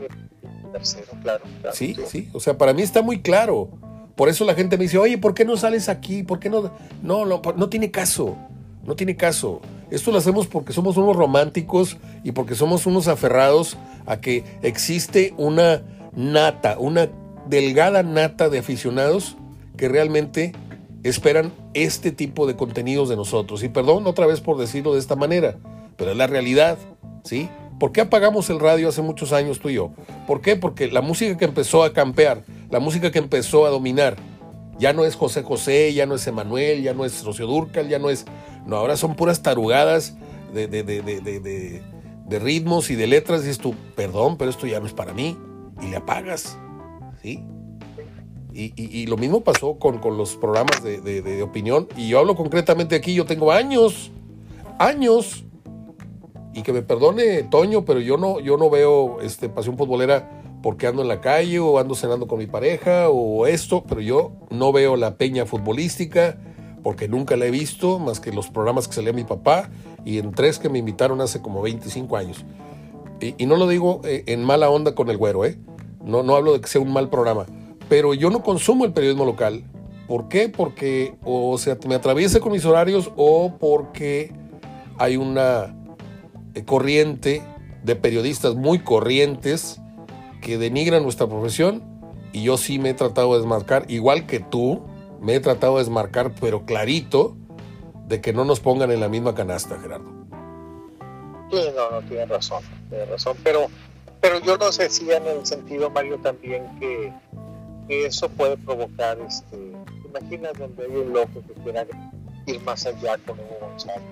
[0.74, 2.28] tercero, claro, Sí, sí.
[2.32, 3.70] O sea, para mí está muy claro.
[4.16, 6.24] Por eso la gente me dice, oye, ¿por qué no sales aquí?
[6.24, 6.72] ¿Por qué no?
[7.02, 8.36] No, no, no tiene caso.
[8.84, 9.60] No tiene caso.
[9.90, 15.32] Esto lo hacemos porque somos unos románticos y porque somos unos aferrados a que existe
[15.36, 15.82] una
[16.16, 17.08] nata, una
[17.48, 19.36] delgada nata de aficionados
[19.76, 20.52] que realmente
[21.04, 23.62] esperan este tipo de contenidos de nosotros.
[23.62, 25.56] Y perdón otra vez por decirlo de esta manera,
[25.96, 26.78] pero es la realidad,
[27.22, 27.48] ¿sí?
[27.78, 29.92] ¿Por qué apagamos el radio hace muchos años tú y yo?
[30.26, 30.56] ¿Por qué?
[30.56, 34.16] Porque la música que empezó a campear, la música que empezó a dominar,
[34.78, 37.98] ya no es José José, ya no es Emanuel, ya no es Rocío Durcal, ya
[37.98, 38.24] no es...
[38.66, 40.16] No, ahora son puras tarugadas
[40.52, 41.82] de, de, de,
[42.26, 45.36] de ritmos y de letras, dices tú, perdón, pero esto ya no es para mí,
[45.82, 46.58] y le apagas,
[47.22, 47.44] ¿sí?
[48.56, 53.26] Y, lo mismo pasó con, los programas de, opinión, y yo hablo concretamente aquí, yo
[53.26, 54.12] tengo años,
[54.78, 55.44] años,
[56.52, 60.86] y que me perdone Toño, pero yo no, yo no veo este, pasión futbolera porque
[60.86, 64.72] ando en la calle o ando cenando con mi pareja o esto, pero yo no
[64.72, 66.38] veo la peña futbolística
[66.84, 69.68] porque nunca la he visto más que los programas que salía mi papá
[70.04, 72.44] y en tres que me invitaron hace como 25 años.
[73.20, 75.58] Y, no lo digo eh, en mala onda con el güero, ¿eh?
[76.04, 77.46] No, no hablo de que sea un mal programa,
[77.88, 79.64] pero yo no consumo el periodismo local.
[80.06, 80.48] ¿Por qué?
[80.48, 84.32] Porque o sea, me atraviesa con mis horarios o porque
[84.98, 85.74] hay una
[86.54, 87.42] eh, corriente
[87.82, 89.80] de periodistas muy corrientes
[90.40, 91.82] que denigran nuestra profesión
[92.32, 94.82] y yo sí me he tratado de desmarcar, igual que tú,
[95.20, 97.36] me he tratado de desmarcar, pero clarito,
[98.08, 100.10] de que no nos pongan en la misma canasta, Gerardo.
[101.50, 103.68] Sí, no, no, tiene razón, tiene razón, pero,
[104.20, 107.12] pero yo no sé si en el sentido, Mario, también que,
[107.88, 109.72] eso puede provocar, este,
[110.08, 111.86] imaginas donde hay un loco que quiera
[112.46, 114.02] ir más allá con Hugo González.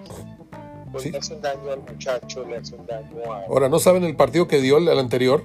[0.92, 3.44] Pues le hace un daño al muchacho, le hace un daño a...
[3.48, 5.42] Ahora, ¿no saben el partido que dio el anterior?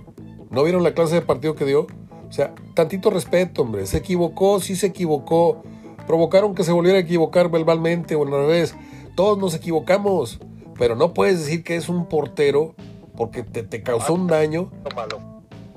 [0.50, 1.88] ¿No vieron la clase de partido que dio?
[2.28, 3.86] O sea, tantito respeto, hombre.
[3.86, 5.64] Se equivocó, sí se equivocó
[6.08, 8.76] provocaron que se volviera a equivocar verbalmente o al revés.
[9.16, 10.40] Todos nos equivocamos,
[10.80, 12.74] pero no puedes decir que es un portero
[13.16, 14.72] porque te, causó un daño.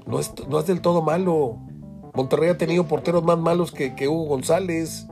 [0.06, 1.58] No es, no es del todo malo.
[2.14, 5.06] Monterrey ha tenido porteros más malos que, Hugo González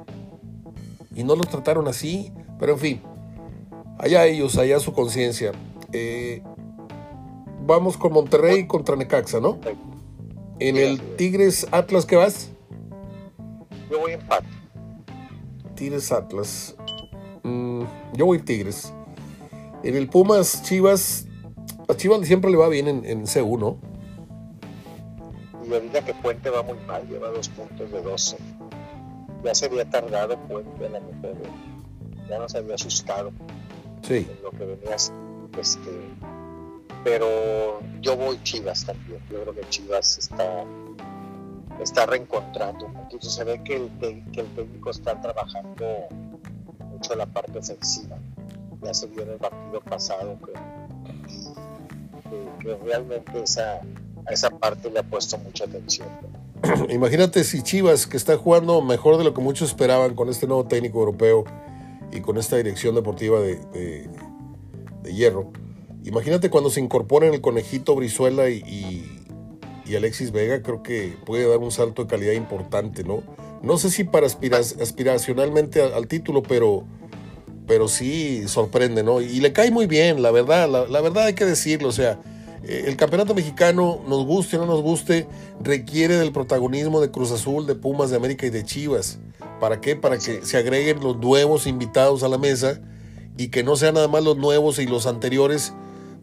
[1.15, 2.33] y no los trataron así.
[2.59, 3.03] Pero en fin,
[3.99, 5.53] allá ellos, allá su conciencia.
[5.93, 6.43] Eh,
[7.67, 9.59] vamos con Monterrey contra Necaxa, ¿no?
[10.59, 12.51] En el Tigres Atlas, ¿qué vas?
[13.91, 14.47] Yo voy empate.
[15.77, 16.75] Tigres Atlas.
[17.45, 17.83] Mm,
[18.15, 18.93] yo voy Tigres.
[19.85, 21.27] En el Pumas Chivas.
[21.89, 23.77] A Chivas siempre le va bien en, en C1.
[25.69, 28.37] Y ahorita que Puente va muy mal, lleva dos puntos de 12.
[29.45, 31.37] Ya se había tardado Puente a la mejor.
[32.29, 33.33] Ya nos había asustado.
[34.03, 34.27] Sí.
[34.31, 35.91] En lo que venía este,
[37.05, 39.21] pero yo voy Chivas también.
[39.31, 40.65] Yo creo que Chivas está
[41.83, 43.29] está reencontrando un poquito.
[43.29, 43.91] Se ve que el,
[44.33, 46.09] que el técnico está trabajando
[46.79, 48.17] mucho la parte ofensiva.
[48.83, 50.53] Ya se vio en el partido pasado que,
[52.61, 53.81] que, realmente esa,
[54.31, 56.09] esa parte le ha puesto mucha atención.
[56.91, 60.67] Imagínate si Chivas, que está jugando mejor de lo que muchos esperaban con este nuevo
[60.67, 61.45] técnico europeo
[62.13, 63.57] y con esta dirección deportiva de,
[65.03, 65.51] de, hierro.
[66.05, 69.19] Imagínate cuando se incorporen el conejito Brizuela y
[69.89, 73.23] y Alexis Vega creo que puede dar un salto de calidad importante, ¿no?
[73.63, 76.85] No sé si para aspiracionalmente al, título, pero,
[77.67, 79.21] pero sí sorprende, ¿no?
[79.21, 82.21] Y le cae muy bien, la verdad, la, verdad hay que decirlo, o sea,
[82.63, 85.27] el campeonato mexicano, nos guste o no nos guste,
[85.63, 89.19] requiere del protagonismo de Cruz Azul, de Pumas, de América y de Chivas.
[89.61, 89.97] ¿Para qué?
[89.97, 92.81] Para que se agreguen los nuevos invitados a la mesa
[93.37, 95.73] y que no sean nada más los nuevos y los anteriores,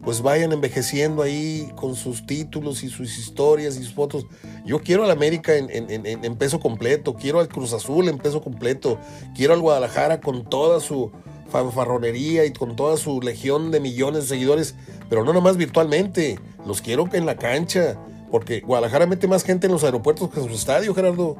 [0.02, 4.26] pues vayan envejeciendo ahí con sus títulos y sus historias y sus fotos.
[4.64, 8.98] Yo quiero al América en, en peso completo, quiero al Cruz Azul en peso completo,
[9.34, 11.10] quiero al Guadalajara con toda su
[11.48, 14.74] fanfarronería y con toda su legión de millones de seguidores,
[15.08, 17.98] pero no nomás virtualmente, los quiero en la cancha,
[18.30, 21.36] porque Guadalajara mete más gente en los aeropuertos que en su estadio, Gerardo.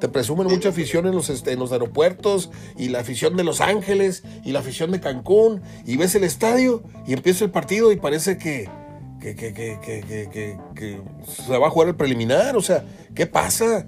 [0.00, 3.60] Te presumen mucha afición en los, este, en los aeropuertos y la afición de Los
[3.62, 7.96] Ángeles y la afición de Cancún y ves el estadio y empieza el partido y
[7.96, 8.68] parece que,
[9.20, 12.56] que, que, que se va a jugar el preliminar.
[12.56, 12.84] O sea,
[13.14, 13.86] ¿qué pasa?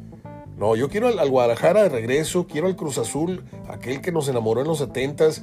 [0.56, 4.62] No, yo quiero al, Guadalajara de regreso, quiero al Cruz Azul, aquel que nos enamoró
[4.62, 5.42] en los 70s.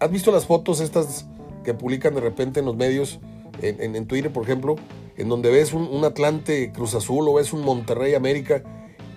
[0.00, 1.26] ¿Has visto las fotos estas
[1.64, 3.20] que publican de repente en los medios,
[3.60, 4.76] en, Twitter, por ejemplo,
[5.16, 8.62] en donde ves un, Atlante Cruz Azul o ves un Monterrey América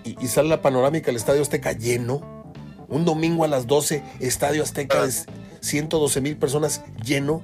[0.03, 2.43] y, sale la panorámica del Estadio Azteca lleno?
[2.89, 5.13] Un domingo a las 12, Estadio Azteca de
[5.61, 7.41] 112 mil personas lleno.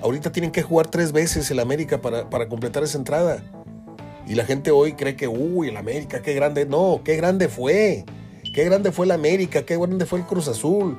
[0.00, 3.44] Ahorita tienen que jugar tres veces el América para, para completar esa entrada.
[4.26, 6.66] Y la gente hoy cree que, uy, el América, qué grande.
[6.66, 8.04] No, qué grande fue.
[8.54, 10.96] Qué grande fue el América, qué grande fue el Cruz Azul.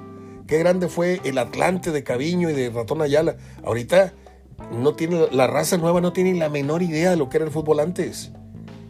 [0.48, 3.38] Qué grande fue el Atlante de Caviño y de Ratón Ayala.
[3.64, 4.14] Ahorita
[4.72, 7.52] no tiene, la raza nueva no tiene la menor idea de lo que era el
[7.52, 8.32] fútbol antes.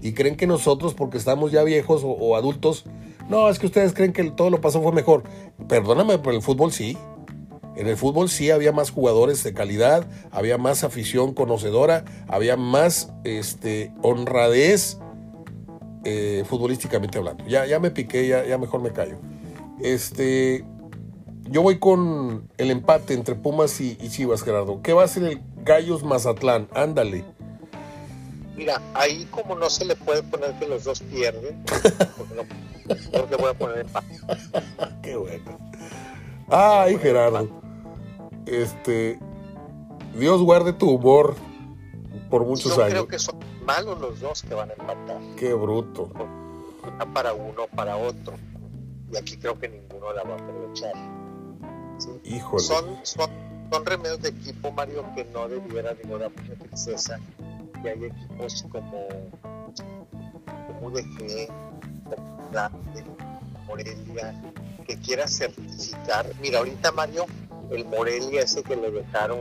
[0.01, 2.85] Y creen que nosotros, porque estamos ya viejos o, o adultos,
[3.29, 5.23] no, es que ustedes creen que todo lo pasó fue mejor.
[5.67, 6.97] Perdóname, pero el fútbol sí.
[7.75, 13.11] En el fútbol sí había más jugadores de calidad, había más afición conocedora, había más
[13.23, 14.97] este, honradez
[16.05, 17.45] eh, futbolísticamente hablando.
[17.47, 19.17] Ya, ya me piqué, ya, ya mejor me callo.
[19.81, 20.63] Este,
[21.49, 24.81] yo voy con el empate entre Pumas y, Chivas, Gerardo.
[24.81, 26.69] ¿Qué va a ser el Gallos Mazatlán?
[26.73, 27.25] Ándale.
[28.55, 31.61] Mira, ahí como no se le puede poner que los dos pierden,
[32.33, 34.07] no, le voy a poner empate.
[35.03, 35.59] Qué bueno.
[36.47, 37.64] Ay, Gerardo
[38.45, 39.19] este,
[40.17, 41.35] Dios guarde tu humor
[42.29, 42.89] por muchos años.
[42.89, 45.17] Yo creo que son malos los dos que van a empatar.
[45.37, 46.09] Qué bruto.
[46.83, 48.35] Una para uno, para otro.
[49.11, 50.93] Y aquí creo que ninguno la va a aprovechar.
[52.23, 52.63] Híjole.
[52.63, 53.29] Son, son,
[53.71, 57.19] son, remedios de equipo, Mario, que no debiera ninguna princesa.
[57.83, 59.07] Y hay equipos como,
[60.67, 61.47] como UDG,
[62.03, 64.33] como Morelia,
[64.85, 66.25] que quiera certificar.
[66.41, 67.25] Mira, ahorita Mario
[67.71, 69.39] el Morelia ese que le dejaron,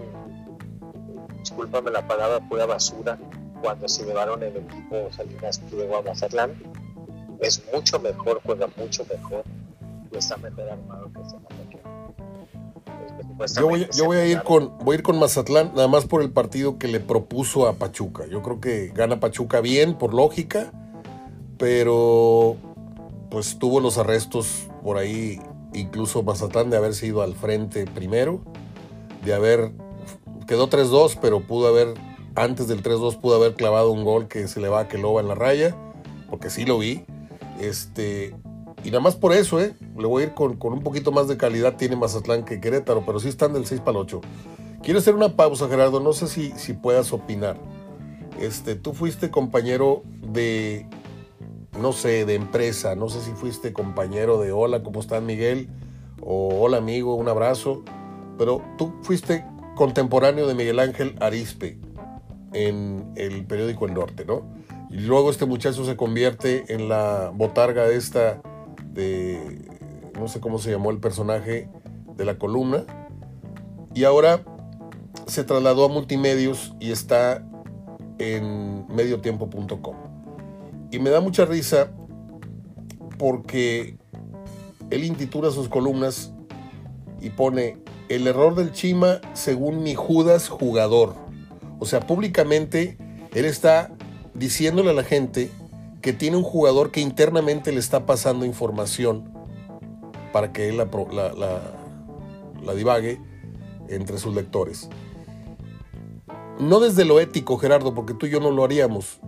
[1.41, 3.19] discúlpame la palabra, pura basura,
[3.63, 6.53] cuando se llevaron el equipo Salinas Pliego a Mazatlán,
[7.41, 9.45] es mucho mejor, juega mucho mejor
[10.13, 11.37] y está mejor armado que ese
[13.57, 16.23] yo voy, yo voy a ir con voy a ir con Mazatlán nada más por
[16.23, 18.27] el partido que le propuso a Pachuca.
[18.27, 20.73] Yo creo que gana Pachuca bien por lógica,
[21.59, 22.57] pero
[23.31, 25.41] pues tuvo los arrestos por ahí
[25.75, 28.41] incluso Mazatlán de haberse ido al frente primero,
[29.25, 29.73] de haber,
[30.47, 31.95] quedó 3-2, pero pudo haber,
[32.35, 35.29] antes del 3-2 pudo haber clavado un gol que se le va a Keloba en
[35.29, 35.77] la raya,
[36.31, 37.05] porque sí lo vi,
[37.61, 38.35] este,
[38.85, 39.75] y nada más por eso, ¿eh?
[39.97, 43.19] le voy a ir con, un poquito más de calidad, tiene Mazatlán que Querétaro, pero
[43.19, 44.21] sí están del 6 para el 8.
[44.83, 47.57] Quiero hacer una pausa, Gerardo, no sé si, si puedas opinar.
[48.39, 50.87] Este, tú fuiste compañero de
[51.81, 52.95] no sé, de empresa.
[52.95, 55.69] No sé si fuiste compañero de Hola, ¿cómo estás Miguel?
[56.21, 57.83] O Hola amigo, un abrazo.
[58.39, 59.45] Pero tú fuiste
[59.77, 61.79] contemporáneo de Miguel Ángel Arispe
[62.53, 64.43] en el periódico El Norte, ¿no?
[64.91, 68.41] Y luego este muchacho se convierte en la botarga esta
[68.93, 69.69] de,
[70.19, 71.69] no sé cómo se llamó el personaje
[72.17, 72.85] de la columna.
[73.93, 74.45] Y ahora
[75.27, 77.45] se trasladó a multimedios y está
[78.19, 80.14] en mediotiempo.com.
[80.95, 81.91] Y me da mucha risa
[83.19, 83.99] porque
[84.91, 86.33] él intitula sus columnas
[87.21, 87.79] y pone
[88.09, 91.17] el error del Chima según mi Judas jugador.
[91.81, 92.97] O sea, públicamente
[93.35, 93.91] él está
[94.35, 95.51] diciéndole a la gente
[96.01, 99.33] que tiene un jugador que internamente le está pasando información
[100.33, 100.85] para que él la,
[101.33, 101.61] la,
[102.63, 103.21] la divague
[103.89, 104.89] entre sus lectores.
[106.61, 109.19] No desde lo ético, Gerardo, porque tú y yo no lo haríamos,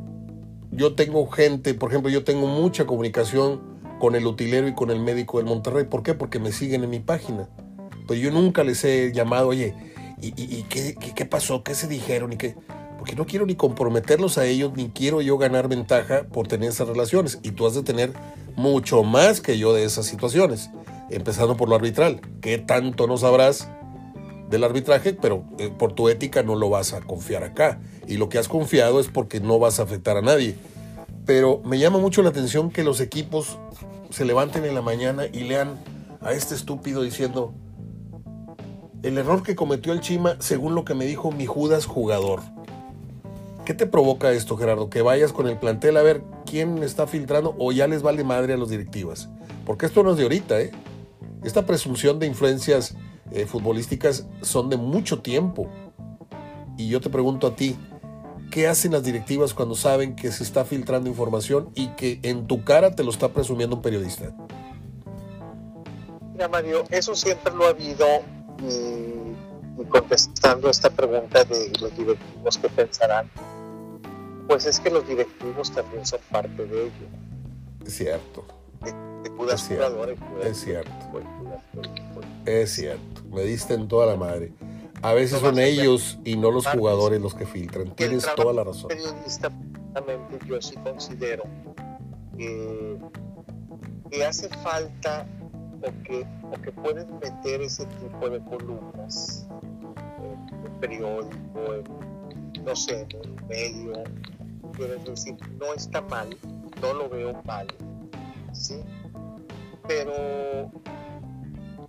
[0.76, 3.60] yo tengo gente, por ejemplo, yo tengo mucha comunicación
[3.98, 5.84] con el utilero y con el médico del Monterrey.
[5.84, 6.14] ¿Por qué?
[6.14, 7.48] Porque me siguen en mi página.
[8.06, 9.74] Pero yo nunca les he llamado, oye,
[10.20, 11.64] ¿y, qué, pasó?
[11.64, 12.32] ¿Qué se dijeron?
[12.32, 12.54] ¿Y qué?
[12.98, 16.88] Porque no quiero ni comprometerlos a ellos, ni quiero yo ganar ventaja por tener esas
[16.88, 17.38] relaciones.
[17.42, 18.12] Y tú has de tener
[18.54, 20.70] mucho más que yo de esas situaciones.
[21.10, 22.20] Empezando por lo arbitral.
[22.40, 23.68] ¿Qué tanto no sabrás
[24.50, 27.80] del arbitraje, pero eh, por tu ética no lo vas a confiar acá.
[28.06, 30.56] Y lo que has confiado es porque no vas a afectar a nadie.
[31.24, 33.58] Pero me llama mucho la atención que los equipos
[34.10, 35.78] se levanten en la mañana y lean
[36.20, 37.52] a este estúpido diciendo,
[39.02, 42.40] el error que cometió el Chima, según lo que me dijo mi Judas jugador.
[43.64, 44.90] ¿Qué te provoca esto, Gerardo?
[44.90, 48.52] Que vayas con el plantel a ver quién está filtrando o ya les vale madre
[48.54, 49.28] a los directivas.
[49.64, 50.70] Porque esto no es de ahorita, ¿eh?
[51.42, 52.96] Esta presunción de influencias
[53.30, 55.68] eh, futbolísticas son de mucho tiempo.
[56.76, 57.76] Y yo te pregunto a ti,
[58.50, 62.64] ¿qué hacen las directivas cuando saben que se está filtrando información y que en tu
[62.64, 64.34] cara te lo está presumiendo un periodista?
[66.32, 68.06] Mira, Mario, eso siempre lo ha habido
[68.60, 73.30] y, y contestando esta pregunta de los directivos que pensarán,
[74.46, 77.06] pues es que los directivos también son parte de ello.
[77.84, 78.44] Es cierto.
[78.82, 79.86] De, de es cierto.
[79.86, 80.92] Jugadores, es cierto.
[82.44, 83.15] Es cierto.
[83.36, 84.50] Me diste en toda la madre.
[85.02, 87.94] A veces son ellos y no los jugadores los que filtran.
[87.94, 88.88] Tienes toda la razón.
[88.88, 89.52] Periodista,
[90.46, 91.42] yo sí considero
[92.38, 92.96] que,
[94.10, 95.26] que hace falta
[95.82, 99.46] o que, o que pueden meter ese tipo de columnas
[100.18, 104.02] en un periódico, en, no sé, en un medio,
[104.72, 106.34] quiero decir, no está mal,
[106.80, 107.66] no lo veo mal,
[108.52, 108.80] ¿sí?
[109.86, 110.72] Pero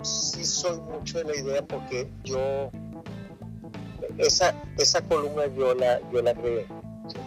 [0.08, 2.70] sí soy mucho de la idea porque yo,
[4.18, 6.66] esa, esa columna yo la, yo la creé,
[7.08, 7.18] ¿sí?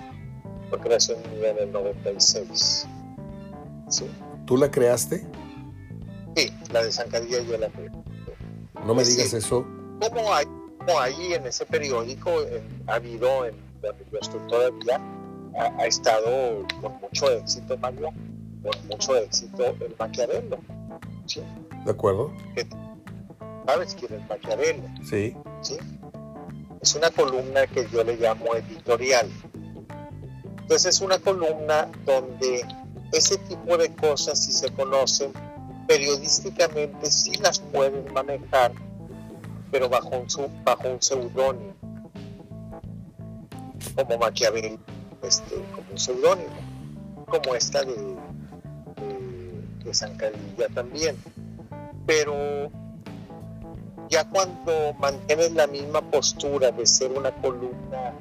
[0.70, 2.87] por creación en el 96,
[3.89, 4.11] ¿sí?
[4.47, 5.26] ¿Tú la creaste?
[6.37, 7.91] Sí, la de Zancadilla yo la creé.
[8.87, 9.66] No me digas eso.
[10.01, 10.47] Como, hay,
[10.78, 12.31] como ahí en ese periódico
[12.87, 15.01] ha habido, en yo estoy todavía,
[15.78, 18.11] ha, estado con mucho éxito Mario,
[18.62, 20.59] con mucho éxito el Maquiavelo.
[21.26, 21.43] ¿sí?
[21.85, 22.33] De acuerdo.
[23.66, 24.83] ¿Sabes quién es Maquiavelo?
[25.05, 25.37] Sí.
[25.61, 25.76] sí.
[26.81, 29.28] Es una columna que yo le llamo editorial.
[30.62, 32.64] Entonces es una columna donde
[33.12, 35.33] ese tipo de cosas, si se conocen,
[35.87, 38.72] periodísticamente sí las pueden manejar,
[39.72, 41.74] pero bajo un, bajo un seudónimo,
[43.97, 44.78] como Maquiavelo
[45.22, 46.51] este, como un seudónimo,
[47.26, 48.16] como esta de,
[49.85, 51.16] de, San Calilla también.
[52.11, 52.73] Pero
[54.09, 58.13] ya cuando mantienes la misma postura de ser una columna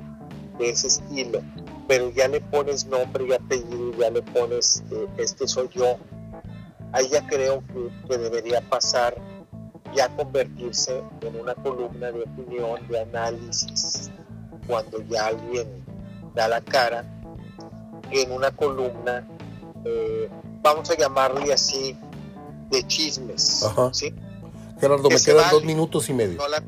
[0.59, 1.41] de ese estilo,
[1.87, 5.97] pero ya le pones nombre y apellido, ya le pones eh, este soy yo,
[6.91, 7.63] ahí ya creo
[8.07, 9.15] que, debería pasar
[9.95, 14.11] ya convertirse en una columna de opinión, de análisis,
[14.67, 15.67] cuando ya alguien
[16.35, 17.03] da la cara
[18.11, 19.27] en una columna,
[19.83, 20.29] eh,
[20.61, 21.97] vamos a llamarle así,
[22.69, 23.65] de chismes.
[23.91, 24.13] ¿sí?
[24.79, 26.37] Gerardo, me quedan dos minutos y medio.
[26.37, 26.63] No la...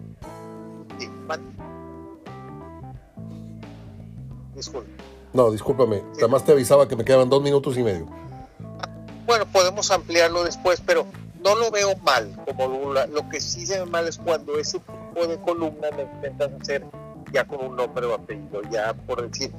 [4.56, 4.92] Disculpe.
[5.34, 6.04] No, discúlpame.
[6.18, 8.08] Además te avisaba que me quedaban dos minutos y medio.
[9.26, 11.08] Bueno, podemos ampliarlo después, pero
[11.44, 12.38] no lo veo mal.
[12.46, 16.04] Como lo, lo que sí se ve mal es cuando ese tipo de columna me
[16.04, 16.86] intentan hacer
[17.32, 19.52] ya con un nombre o apellido, ya por decir,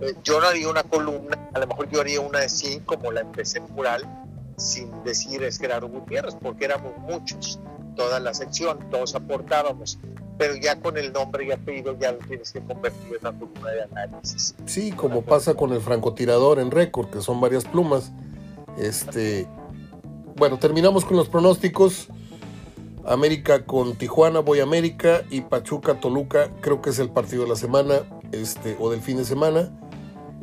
[0.00, 3.20] eh, yo no haría una columna, a lo mejor yo haría una así como la
[3.20, 4.02] empecé en mural,
[4.56, 7.60] sin decir es Gerardo Gutiérrez, porque éramos muchos,
[7.96, 9.98] toda la sección, todos aportábamos,
[10.38, 13.70] pero ya con el nombre y apellido ya lo tienes que convertir en una columna
[13.70, 14.54] de análisis.
[14.66, 18.12] Sí, como pasa con el francotirador en récord, que son varias plumas.
[18.78, 19.46] Este,
[20.36, 22.08] bueno, terminamos con los pronósticos.
[23.06, 27.50] América con Tijuana, voy a América y Pachuca, Toluca, creo que es el partido de
[27.50, 27.96] la semana
[28.32, 29.70] este, o del fin de semana.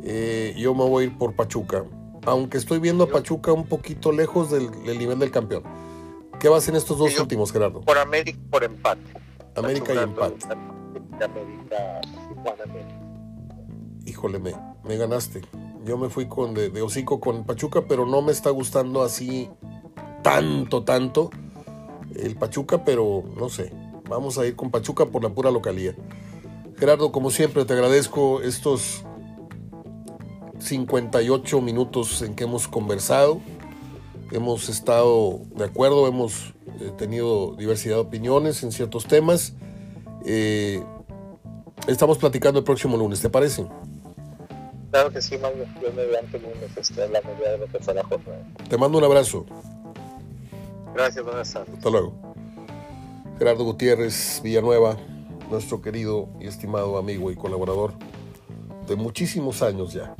[0.04, 1.84] Eh, yo me voy a ir por Pachuca,
[2.26, 5.62] aunque estoy viendo a Pachuca un poquito lejos del, nivel del campeón.
[6.38, 7.80] ¿Qué vas en estos dos últimos, Gerardo?
[7.82, 9.00] Por América, por empate.
[9.54, 10.36] América y empate.
[11.22, 12.00] América,
[14.06, 14.54] Híjole, me,
[14.84, 15.42] me ganaste.
[15.84, 19.48] Yo me fui con de, de hocico con Pachuca, pero no me está gustando así
[20.22, 21.30] tanto, tanto
[22.16, 23.72] el Pachuca, pero no sé.
[24.08, 25.94] Vamos a ir con Pachuca por la pura localía.
[26.76, 29.04] Gerardo, como siempre, te agradezco estos
[30.62, 33.40] 58 minutos en que hemos conversado.
[34.30, 39.54] Hemos estado de acuerdo, hemos eh, tenido diversidad de opiniones en ciertos temas.
[40.24, 40.82] Eh,
[41.86, 43.66] estamos platicando el próximo lunes, ¿te parece?
[44.90, 45.64] Claro que sí, Mario.
[45.82, 48.46] Yo me veo el lunes, este, la de lo que fue la jornada.
[48.68, 49.44] Te mando un abrazo.
[50.94, 51.74] Gracias, buenas tardes.
[51.74, 52.14] Hasta luego.
[53.38, 54.96] Gerardo Gutiérrez Villanueva,
[55.50, 57.94] nuestro querido y estimado amigo y colaborador
[58.86, 60.14] de muchísimos años ya.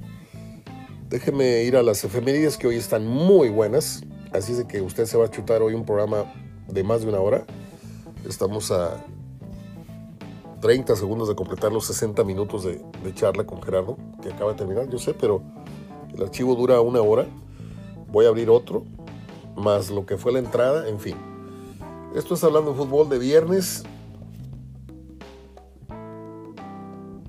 [1.12, 4.02] Déjeme ir a las efemérides que hoy están muy buenas.
[4.32, 6.24] Así es que usted se va a chutar hoy un programa
[6.68, 7.44] de más de una hora.
[8.26, 9.04] Estamos a
[10.62, 14.56] 30 segundos de completar los 60 minutos de, de charla con Gerardo, que acaba de
[14.56, 15.42] terminar, yo sé, pero
[16.14, 17.26] el archivo dura una hora.
[18.08, 18.86] Voy a abrir otro,
[19.54, 21.16] más lo que fue la entrada, en fin.
[22.14, 23.82] Esto es hablando de fútbol de viernes.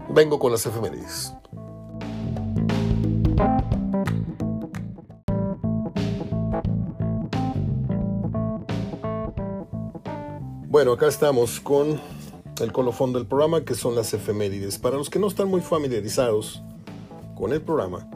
[0.08, 1.34] Vengo con las efemérides.
[10.84, 11.98] Bueno, acá estamos con
[12.62, 14.80] el colofón del programa, que son las efemérides.
[14.80, 16.62] Para los que no están muy familiarizados
[17.38, 18.10] con el programa,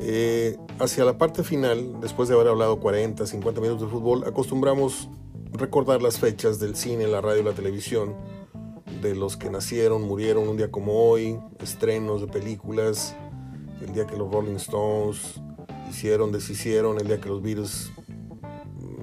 [0.00, 5.10] eh, hacia la parte final, después de haber hablado 40, 50 minutos de fútbol, acostumbramos
[5.52, 8.14] recordar las fechas del cine, la radio la televisión,
[9.02, 13.14] de los que nacieron, murieron un día como hoy, estrenos de películas,
[13.82, 15.42] el día que los Rolling Stones
[15.90, 17.92] hicieron, deshicieron, el día que los Beatles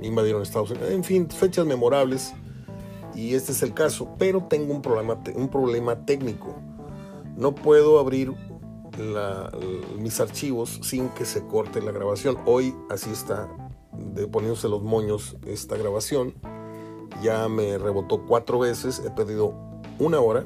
[0.02, 2.34] invadieron Estados Unidos, en fin, fechas memorables
[3.20, 6.56] y este es el caso, pero tengo un problema, un problema técnico.
[7.36, 8.34] No puedo abrir
[9.98, 12.38] mis archivos sin que se corte la grabación.
[12.46, 13.50] Hoy así está
[13.92, 16.34] de poniéndose los moños esta grabación.
[17.22, 19.54] Ya me rebotó cuatro veces, he perdido
[20.00, 20.46] una hora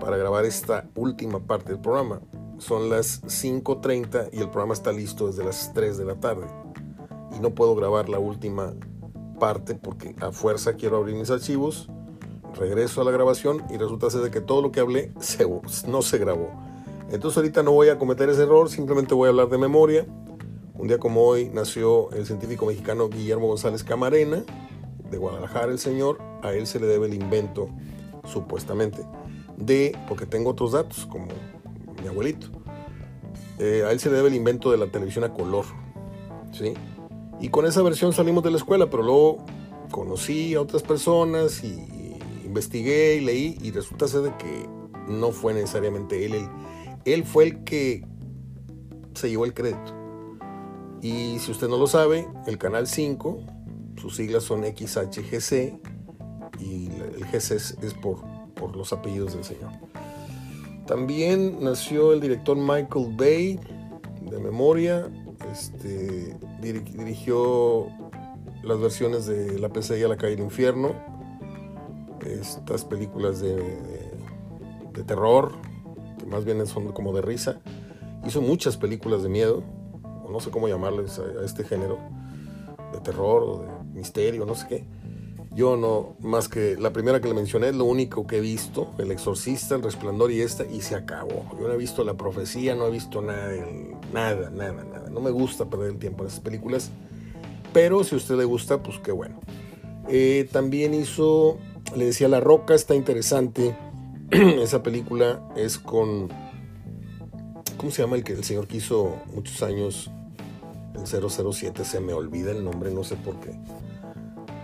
[0.00, 2.20] para grabar esta última parte del programa.
[2.56, 6.46] Son las 5.30 y el programa está listo desde las 3 de la tarde.
[7.36, 8.72] Y no puedo grabar la última
[9.38, 11.88] parte porque a fuerza quiero abrir mis archivos,
[12.54, 15.12] regreso a la grabación y resulta ser que todo lo que hablé
[15.86, 16.50] no se grabó.
[17.10, 20.06] Entonces ahorita no voy a cometer ese error, simplemente voy a hablar de memoria.
[20.74, 24.42] Un día como hoy nació el científico mexicano Guillermo González Camarena,
[25.10, 27.68] de Guadalajara el señor, a él se le debe el invento,
[28.24, 29.04] supuestamente,
[29.56, 31.26] de, porque tengo otros datos, como
[32.00, 32.48] mi abuelito,
[33.58, 35.66] eh, a él se le debe el invento de la televisión a color,
[36.52, 36.74] ¿sí?
[37.40, 39.44] Y con esa versión salimos de la escuela, pero luego
[39.90, 44.68] conocí a otras personas y investigué y leí y resulta ser de que
[45.08, 46.48] no fue necesariamente él.
[47.04, 48.04] Él, fue el que
[49.14, 49.94] se llevó el crédito.
[51.00, 53.40] Y si usted no lo sabe, el canal 5,
[54.00, 55.80] sus siglas son XHGC
[56.60, 57.94] y el GC es,
[58.54, 59.70] por los apellidos del señor.
[60.86, 63.58] También nació el director Michael Bay,
[64.20, 65.08] de memoria,
[65.52, 67.86] este, dirigió
[68.62, 70.94] las versiones de La pesadilla la calle del infierno,
[72.26, 74.12] estas películas de,
[75.06, 75.52] terror,
[76.18, 77.60] que más bien son como de risa.
[78.24, 79.64] Hizo muchas películas de miedo,
[80.24, 81.98] o no sé cómo llamarles a, este género,
[82.92, 84.84] de terror o de misterio, no sé qué.
[85.54, 88.92] Yo no, más que la primera que le mencioné, es lo único que he visto,
[88.98, 91.44] El Exorcista, El Resplandor y esta, y se acabó.
[91.60, 93.52] Yo no he visto La Profecía, no he visto nada,
[94.12, 94.91] nada, nada.
[95.12, 96.90] No me gusta perder el tiempo en esas películas,
[97.72, 99.40] pero si a usted le gusta, pues qué bueno.
[100.08, 101.58] Eh, también hizo,
[101.94, 103.76] le decía La Roca, está interesante.
[104.30, 106.28] Esa película es con,
[107.76, 110.10] ¿cómo se llama el que el señor que hizo muchos años?
[110.94, 113.58] El 007, se me olvida el nombre, no sé por qué.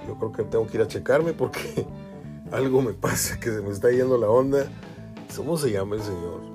[0.07, 1.87] Yo creo que tengo que ir a checarme porque
[2.53, 4.67] algo me pasa, que se me está yendo la onda.
[5.37, 6.48] ¿Cómo se llama el señor?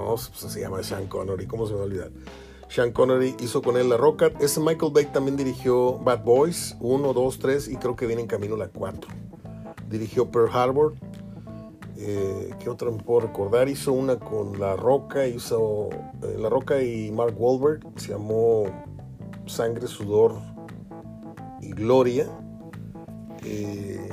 [0.00, 2.10] No, pues se llama Sean Connery, ¿cómo se me va a olvidar?
[2.68, 4.30] Sean Connery hizo con él La Roca.
[4.40, 8.28] Ese Michael Bay también dirigió Bad Boys 1, 2, 3 y creo que viene en
[8.28, 9.10] camino la 4.
[9.88, 10.94] Dirigió Pearl Harbor.
[11.96, 13.68] Eh, ¿Qué otra me puedo recordar?
[13.68, 15.90] Hizo una con La Roca, hizo
[16.22, 17.80] eh, La Roca y Mark Wahlberg.
[17.96, 18.64] Se llamó
[19.46, 20.36] Sangre, Sudor
[21.60, 22.26] y Gloria.
[23.44, 24.08] Eh,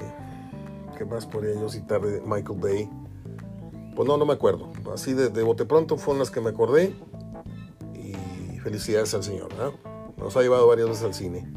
[0.97, 2.89] ¿Qué más podría yo citar de Michael Bay?
[3.95, 4.69] Pues no, no me acuerdo.
[4.93, 6.93] Así de, de bote pronto fueron las que me acordé
[8.67, 9.47] felicidades al señor,
[10.17, 11.47] Nos ha llevado varias veces al cine.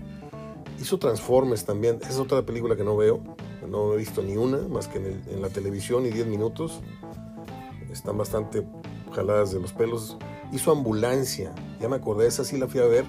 [0.81, 3.21] Hizo Transformers también, esa es otra película que no veo,
[3.69, 6.81] no he visto ni una, más que en, la televisión y 10 minutos.
[7.91, 8.65] Están bastante
[9.13, 10.19] jaladas de los pelos.
[10.53, 13.05] Hizo Ambulancia, ya me acordé, esa sí la fui a ver.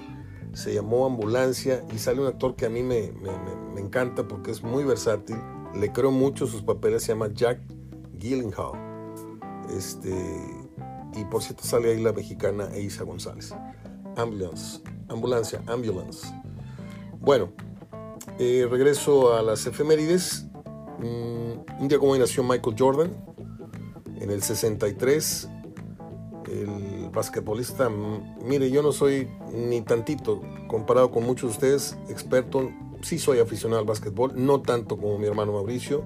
[0.52, 4.64] Se llamó Ambulancia y sale un actor que a mí me, me, encanta porque es
[4.64, 5.36] muy versátil.
[5.76, 7.60] Le creo mucho sus papeles, se llama Jack
[8.18, 8.91] Gyllenhaal.
[9.76, 10.12] Este,
[11.14, 13.54] y por cierto sale ahí la mexicana Eisa González.
[14.16, 16.26] Ambulance, ambulancia, ambulance.
[17.20, 17.52] Bueno,
[18.38, 20.46] eh, regreso a las efemérides.
[20.98, 23.24] Mm, un día como hoy nació Michael Jordan,
[24.20, 25.48] en el 63,
[26.50, 27.88] el basquetbolista.
[27.88, 32.70] Mire, yo no soy ni tantito, comparado con muchos de ustedes, experto.
[33.02, 36.04] Sí soy aficionado al básquetbol, no tanto como mi hermano Mauricio,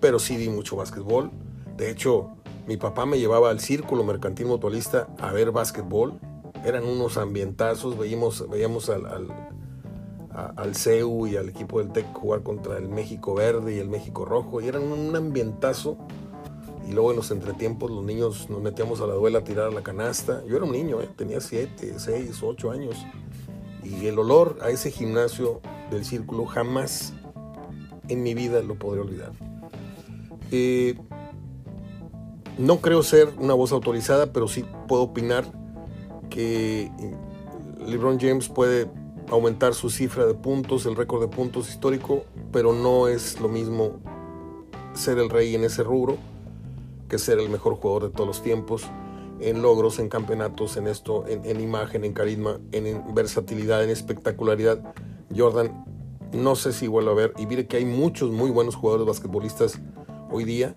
[0.00, 1.30] pero sí di mucho básquetbol.
[1.76, 2.30] De hecho,
[2.68, 6.20] mi papá me llevaba al círculo mercantil mutualista a ver básquetbol
[6.64, 9.06] eran unos ambientazos, veíamos, veíamos al,
[10.34, 14.24] al CEU y al equipo del TEC jugar contra el México Verde y el México
[14.24, 14.60] Rojo.
[14.60, 15.96] Y era un ambientazo.
[16.88, 19.70] Y luego en los entretiempos los niños nos metíamos a la duela a tirar a
[19.70, 20.42] la canasta.
[20.46, 21.08] Yo era un niño, ¿eh?
[21.16, 22.96] tenía 7, 6, 8 años.
[23.82, 27.12] Y el olor a ese gimnasio del círculo jamás
[28.08, 29.32] en mi vida lo podré olvidar.
[30.50, 30.98] Eh,
[32.58, 35.44] no creo ser una voz autorizada, pero sí puedo opinar
[36.28, 36.90] que
[37.86, 38.90] LeBron James puede
[39.30, 44.00] aumentar su cifra de puntos, el récord de puntos histórico, pero no es lo mismo
[44.94, 46.18] ser el rey en ese rubro
[47.08, 48.84] que ser el mejor jugador de todos los tiempos,
[49.40, 54.94] en logros, en campeonatos, en esto, en, imagen, en carisma, en, versatilidad, en espectacularidad.
[55.34, 55.84] Jordan,
[56.32, 59.80] no sé si vuelvo a ver, y mire que hay muchos muy buenos jugadores basquetbolistas
[60.30, 60.74] hoy día,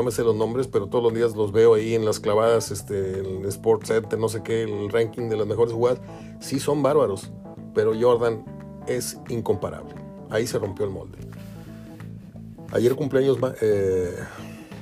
[0.00, 2.70] no me sé los nombres, pero todos los días los veo ahí en las clavadas,
[2.70, 6.00] este, el Sports Center, no sé qué, el ranking de las mejores jugadas,
[6.40, 7.30] sí son bárbaros
[7.74, 8.44] pero Jordan
[8.86, 9.94] es incomparable.
[10.30, 11.18] Ahí se rompió el molde.
[12.72, 14.16] Ayer cumpleaños eh,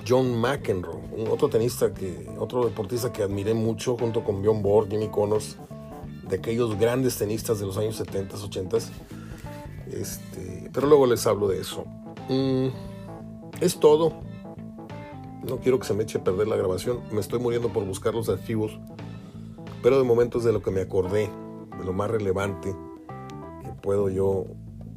[0.06, 1.00] John McEnroe,
[1.30, 5.56] otro tenista que, otro deportista que admiré mucho junto con Bjorn Borg, Jimmy Connors,
[6.28, 8.76] de aquellos grandes tenistas de los años 70, 80.
[9.90, 11.84] Este, pero luego les hablo de eso.
[12.28, 12.68] Mm,
[13.60, 14.20] es todo.
[15.48, 17.00] No quiero que se me eche a perder la grabación.
[17.10, 18.78] Me estoy muriendo por buscar los archivos.
[19.82, 21.30] Pero de momento es de lo que me acordé
[21.78, 22.74] de lo más relevante
[23.62, 24.44] que puedo yo.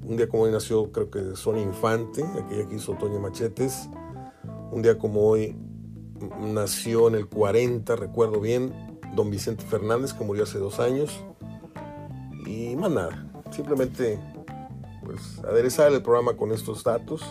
[0.04, 3.90] Un día como hoy nació, creo que Sonia Infante, aquella que hizo Toño Machetes.
[4.72, 5.56] Un día como hoy
[6.42, 11.24] nació en el 40, recuerdo bien, don Vicente Fernández, que murió hace dos años.
[12.46, 14.20] Y más nada, simplemente
[15.06, 17.22] pues aderezar el programa con estos datos.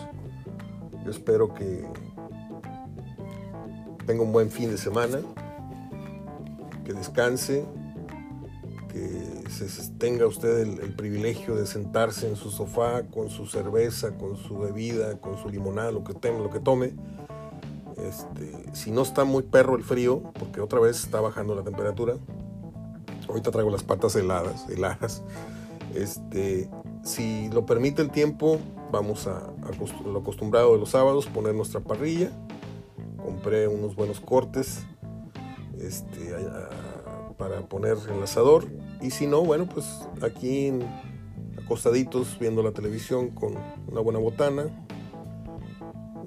[1.03, 1.85] Yo espero que
[4.05, 5.19] tenga un buen fin de semana,
[6.85, 7.65] que descanse,
[8.89, 9.21] que
[9.97, 15.17] tenga usted el, privilegio de sentarse en su sofá con su cerveza, con su bebida,
[15.19, 16.93] con su limonada, lo que, tome, lo que tome.
[17.97, 22.15] Este, si no está muy perro el frío, porque otra vez está bajando la temperatura,
[23.27, 25.23] ahorita traigo las patas heladas, heladas.
[25.95, 26.69] Este,
[27.03, 28.59] si lo permite el tiempo,
[28.91, 29.51] vamos a,
[30.05, 32.31] lo acostumbrado de los sábados, poner nuestra parrilla.
[33.23, 34.85] Compré unos buenos cortes
[35.79, 36.35] este,
[37.37, 38.65] para poner el asador
[39.01, 40.71] y si no, bueno, pues aquí
[41.63, 43.55] acostaditos viendo la televisión con
[43.87, 44.65] una buena botana,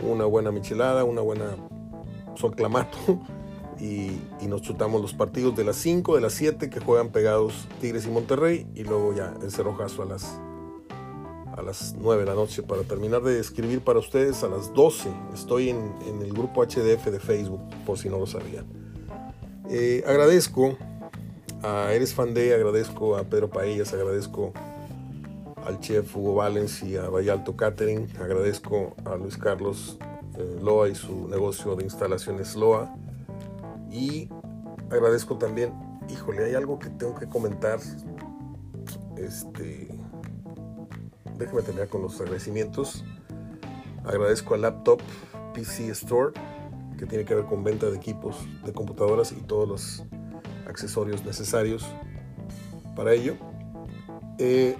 [0.03, 1.57] una buena michelada, una buena
[2.35, 2.99] sol clamato.
[3.81, 8.07] Y, nos chutamos los partidos de las 5, de las 7 que juegan pegados Tigres
[8.07, 10.41] y Monterrey y luego ya el cerrojazo a las
[11.65, 15.11] las 9 de la noche para terminar de escribir para ustedes a las 12.
[15.35, 18.67] Estoy en, el grupo HDF de Facebook, por si no lo sabían.
[19.71, 20.77] Eh, agradezco
[21.63, 24.53] a Eres Fan de, agradezco a Pedro Paellas, agradezco
[25.65, 29.99] al chef Hugo Valens y a Vallalto Catering, agradezco a Luis Carlos
[30.37, 32.95] eh, Loa y su negocio de instalaciones Loa
[33.91, 34.29] y
[34.91, 35.73] agradezco también,
[36.11, 37.79] híjole, hay algo que tengo que comentar,
[39.17, 39.89] este,
[41.45, 43.05] déjeme terminar con los agradecimientos,
[44.05, 45.01] agradezco a Laptop
[45.53, 46.33] PC Store
[46.99, 50.05] que tiene que ver con venta de equipos de computadoras y todos los
[50.67, 51.87] accesorios necesarios
[52.97, 53.37] para ello.
[54.39, 54.75] Eh,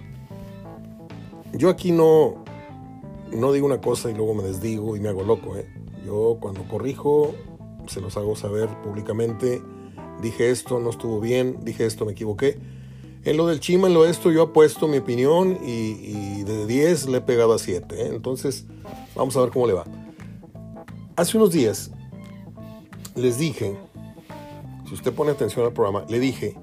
[1.53, 2.45] yo aquí no,
[3.31, 5.57] no digo una cosa y luego me desdigo y me hago loco.
[5.57, 5.69] ¿eh?
[6.07, 7.35] Yo cuando corrijo
[7.87, 9.61] se los hago saber públicamente.
[10.23, 12.59] Dije esto, no estuvo bien, dije esto, me equivoqué.
[13.25, 17.09] En lo del Chima, en lo de esto, yo apuesto mi opinión y, de 10
[17.09, 17.95] le he pegado a 7.
[17.95, 18.11] ¿eh?
[18.13, 18.67] Entonces,
[19.15, 19.85] vamos a ver cómo le va.
[21.17, 21.91] Hace unos días
[23.15, 23.77] les dije
[24.87, 26.57] si usted pone atención al programa, le dije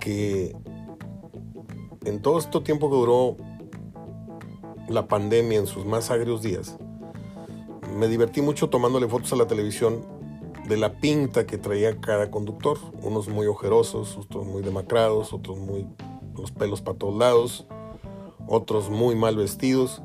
[0.00, 0.56] que
[2.04, 3.36] en todo este tiempo que duró
[4.88, 6.76] la pandemia en sus más agrios días,
[7.96, 10.04] me divertí mucho tomándole fotos a la televisión
[10.68, 15.86] de la pinta que traía cada conductor, unos muy ojerosos, otros muy demacrados, otros muy
[16.36, 17.66] los pelos para todos lados,
[18.46, 20.02] otros muy mal vestidos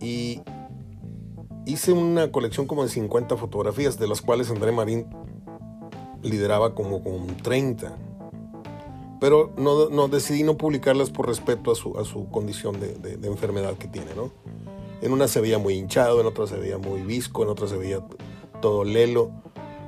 [0.00, 0.40] y
[1.66, 5.06] hice una colección como de 50 fotografías de las cuales André Marín
[6.22, 7.96] lideraba como con 30.
[9.20, 13.28] Pero no, no, decidí no publicarlas por respeto a su, a su condición de, de,
[13.28, 14.30] enfermedad que tiene, ¿no?
[15.02, 17.76] En una se veía muy hinchado, en otra se veía muy visco, en otra se
[17.76, 18.00] veía
[18.60, 19.30] todo lelo.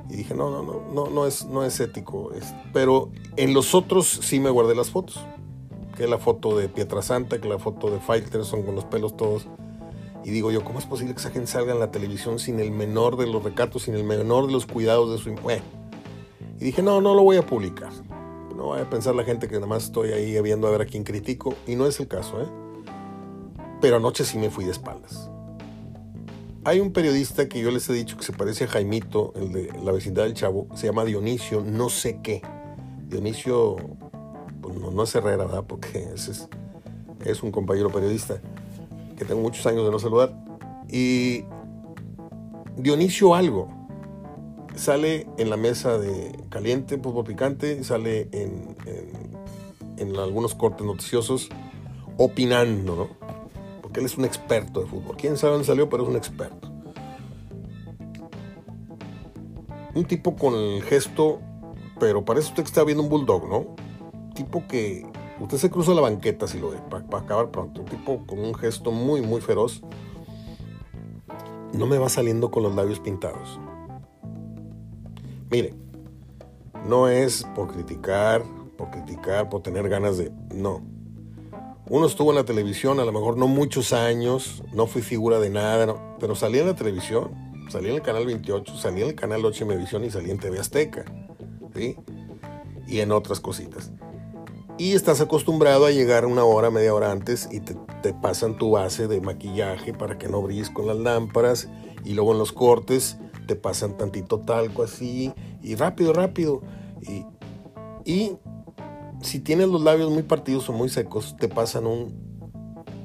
[0.09, 2.31] Y dije, no, no, no, no, no es, no es ético.
[2.73, 5.25] Pero en los otros sí me guardé las fotos.
[5.95, 9.47] Que la foto de Pietrasanta, que la foto de Faitelson con los pelos todos.
[10.23, 12.71] Y digo yo, ¿cómo es posible que esa gente salga en la televisión sin el
[12.71, 15.33] menor de los recatos, sin el menor de los cuidados de su...
[15.41, 15.63] Bueno,
[16.59, 17.91] y dije, no, no lo voy a publicar.
[18.55, 20.85] No vaya a pensar la gente que nada más estoy ahí viendo a ver a
[20.85, 22.45] quién critico, y no es el caso, ¿eh?
[23.81, 25.31] Pero anoche sí me fui de espaldas.
[26.63, 29.73] Hay un periodista que yo les he dicho que se parece a Jaimito, el de
[29.83, 32.43] la vecindad del Chavo, se llama Dionisio, no sé qué.
[33.07, 33.77] Dionisio,
[34.61, 35.63] pues no, es Herrera, ¿verdad?
[35.67, 36.47] Porque es,
[37.25, 38.39] es un compañero periodista
[39.17, 40.35] que tengo muchos años de no saludar.
[40.87, 41.45] Y
[42.77, 43.81] Dionisio algo
[44.75, 48.75] sale en la mesa de caliente, fútbol picante, sale en,
[49.97, 51.49] en, algunos cortes noticiosos
[52.17, 53.20] opinando, ¿no?
[53.91, 55.17] Porque él es un experto de fútbol.
[55.17, 56.71] Quién sabe dónde salió, pero es un experto.
[59.93, 61.41] Un tipo con el gesto,
[61.99, 63.75] pero parece usted que está viendo un bulldog, ¿no?
[64.33, 65.05] Tipo que
[65.41, 67.81] usted se cruza la banqueta si lo ve, para acabar pronto.
[67.81, 69.81] Un tipo con un gesto muy, muy feroz
[71.73, 73.59] no me va saliendo con los labios pintados.
[75.49, 75.73] Mire,
[76.87, 78.41] no es por criticar,
[78.77, 80.31] por criticar, por tener ganas de...
[80.55, 80.81] No.
[81.93, 85.49] Uno estuvo en la televisión, a lo mejor no muchos años, no fui figura de
[85.49, 87.31] nada, pero salí en la televisión,
[87.69, 90.57] salí en el canal 28, salí en el canal 8 Visión y salí en TV
[90.57, 91.03] Azteca,
[91.75, 91.97] ¿sí?
[92.87, 93.91] Y en otras cositas
[94.81, 97.75] y estás acostumbrado a llegar una hora, media hora antes y te,
[98.15, 101.69] pasan tu base de maquillaje para que no brilles con las lámparas
[102.03, 106.63] y luego en los cortes te pasan tantito talco así y rápido, rápido.
[107.01, 107.25] Y,
[108.11, 108.37] y
[109.21, 112.31] si tienes los labios muy partidos o muy secos, te pasan un...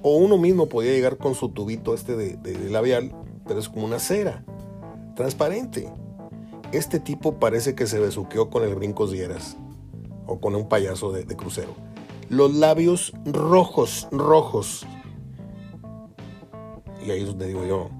[0.02, 3.12] O uno mismo podía llegar con su tubito este de, de labial,
[3.47, 4.44] pero es como una cera,
[5.14, 5.90] transparente.
[6.72, 9.56] Este tipo parece que se besuqueó con el brincos dieras
[10.26, 11.74] o con un payaso de, crucero.
[12.28, 14.86] Los labios rojos, rojos.
[17.05, 17.90] Y ahí es donde digo yo,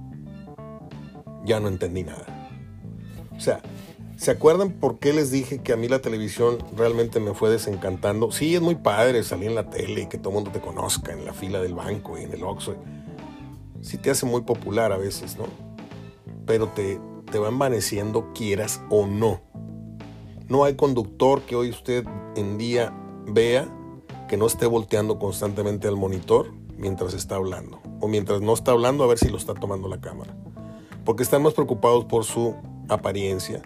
[1.45, 2.27] ya no entendí nada.
[3.37, 3.61] O sea,
[4.17, 8.33] ¿se acuerdan por qué les dije que a mí la televisión realmente me fue desencantando?
[8.33, 11.13] Sí, es muy padre salir en la tele y que todo el mundo te conozca
[11.13, 12.77] en la fila del banco y en el Oxxo.
[13.83, 15.45] Sí te hace muy popular a veces, ¿no?
[16.47, 16.99] Pero te,
[17.31, 19.41] te va envaneciendo quieras o no.
[20.49, 22.05] No hay conductor que hoy usted
[22.37, 22.93] en día
[23.27, 23.69] vea
[24.29, 27.81] que no esté volteando constantemente al monitor mientras está hablando.
[28.01, 30.37] O mientras no está hablando a ver si lo está tomando la cámara.
[31.05, 32.55] Porque están más preocupados por su
[32.89, 33.63] apariencia,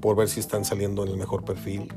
[0.00, 1.92] por ver si están saliendo en el mejor perfil,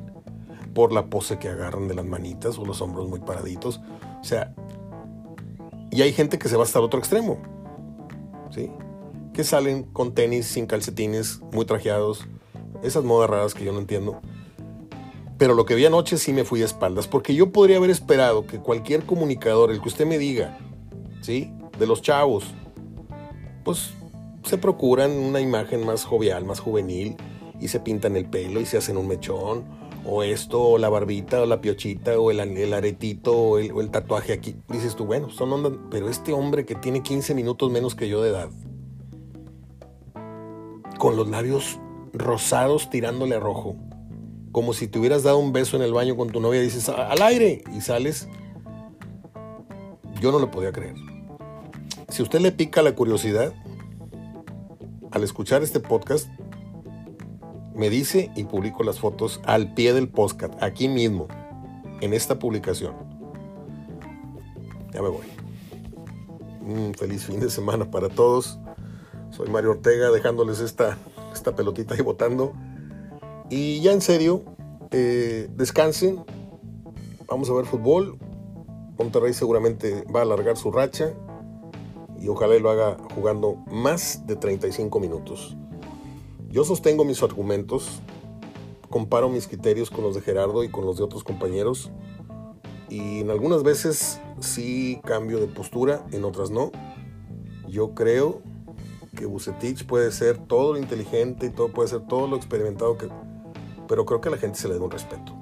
[0.74, 3.82] por la pose que agarran de las manitas o los hombros muy paraditos.
[4.22, 4.54] O sea,
[5.92, 7.38] y hay gente que se va hasta el otro extremo.
[8.50, 8.72] ¿Sí?
[9.34, 12.26] Que salen con tenis sin calcetines, muy trajeados,
[12.84, 14.22] esas modas raras que yo no entiendo.
[15.38, 18.46] Pero lo que vi anoche sí me fui de espaldas, porque yo podría haber esperado
[18.46, 20.58] que cualquier comunicador, el que usted me diga,
[21.22, 21.52] ¿sí?
[21.80, 22.46] De los chavos,
[23.64, 23.92] pues
[24.44, 27.16] se procuran una imagen más jovial, más juvenil,
[27.62, 29.64] y se pintan el pelo y se hacen un mechón,
[30.06, 34.56] o esto, o la barbita, o la piochita, o el, aretito, o el, tatuaje aquí.
[34.68, 38.22] Dices tú, bueno, son ondas, pero este hombre que tiene 15 minutos menos que yo
[38.22, 38.50] de edad,
[40.98, 41.80] con los labios
[42.14, 43.76] rosados tirándole a rojo.
[44.52, 47.22] Como si te hubieras dado un beso en el baño con tu novia dices, al
[47.22, 48.28] aire, y sales.
[50.20, 50.96] Yo no lo podía creer.
[52.10, 53.54] Si usted le pica la curiosidad,
[55.12, 56.28] al escuchar este podcast,
[57.76, 61.28] me dice y publico las fotos al pie del podcast, aquí mismo,
[62.02, 62.94] en esta publicación.
[64.94, 65.26] Ya me voy.
[66.62, 68.60] Un feliz fin de semana para todos.
[69.30, 70.98] Soy Mario Ortega dejándoles esta
[71.34, 72.54] esta pelotita ahí botando.
[73.50, 74.44] Y ya en serio,
[74.92, 76.24] eh, descansen.
[77.28, 78.18] Vamos a ver fútbol.
[78.98, 81.14] Monterrey seguramente va a alargar su racha
[82.20, 85.58] y ojalá lo haga jugando más de 35 minutos.
[86.52, 88.02] Yo sostengo mis argumentos,
[88.90, 91.92] comparo mis criterios con los de Gerardo y con los de otros compañeros
[92.90, 96.74] y en algunas veces sí cambio de postura, en otras no.
[97.70, 98.42] Yo creo
[99.16, 103.08] que Bucetich puede ser todo lo inteligente y todo puede ser todo lo experimentado que
[103.88, 105.34] pero creo que a la gente se le da un respeto.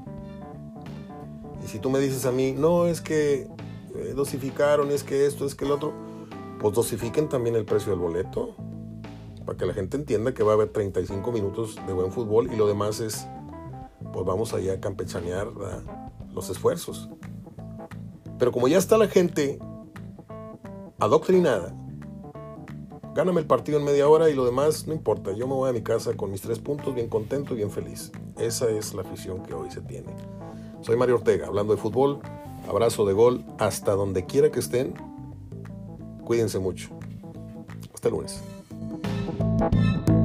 [1.64, 3.48] Y si tú me dices a mí, no, es que
[3.96, 5.94] eh, dosificaron, es que esto, es que el otro,
[6.60, 8.56] pues dosifiquen también el precio del boleto,
[9.50, 12.56] para que la gente entienda que va a haber 35 minutos de buen fútbol y
[12.56, 13.26] lo demás es,
[14.14, 15.48] pues vamos allá a campechanear
[16.32, 17.10] los esfuerzos.
[18.38, 19.58] Pero como ya está la gente
[21.00, 21.76] adoctrinada,
[23.16, 25.34] Gáname el partido en media hora y lo demás no importa.
[25.34, 28.12] Yo me voy a mi casa con mis tres puntos, bien contento y bien feliz.
[28.38, 30.14] Esa es la afición que hoy se tiene.
[30.82, 32.20] Soy Mario Ortega, hablando de fútbol.
[32.70, 34.94] Abrazo de gol hasta donde quiera que estén.
[36.24, 36.92] Cuídense mucho.
[37.92, 38.44] Hasta el lunes.
[39.38, 40.19] Thank you.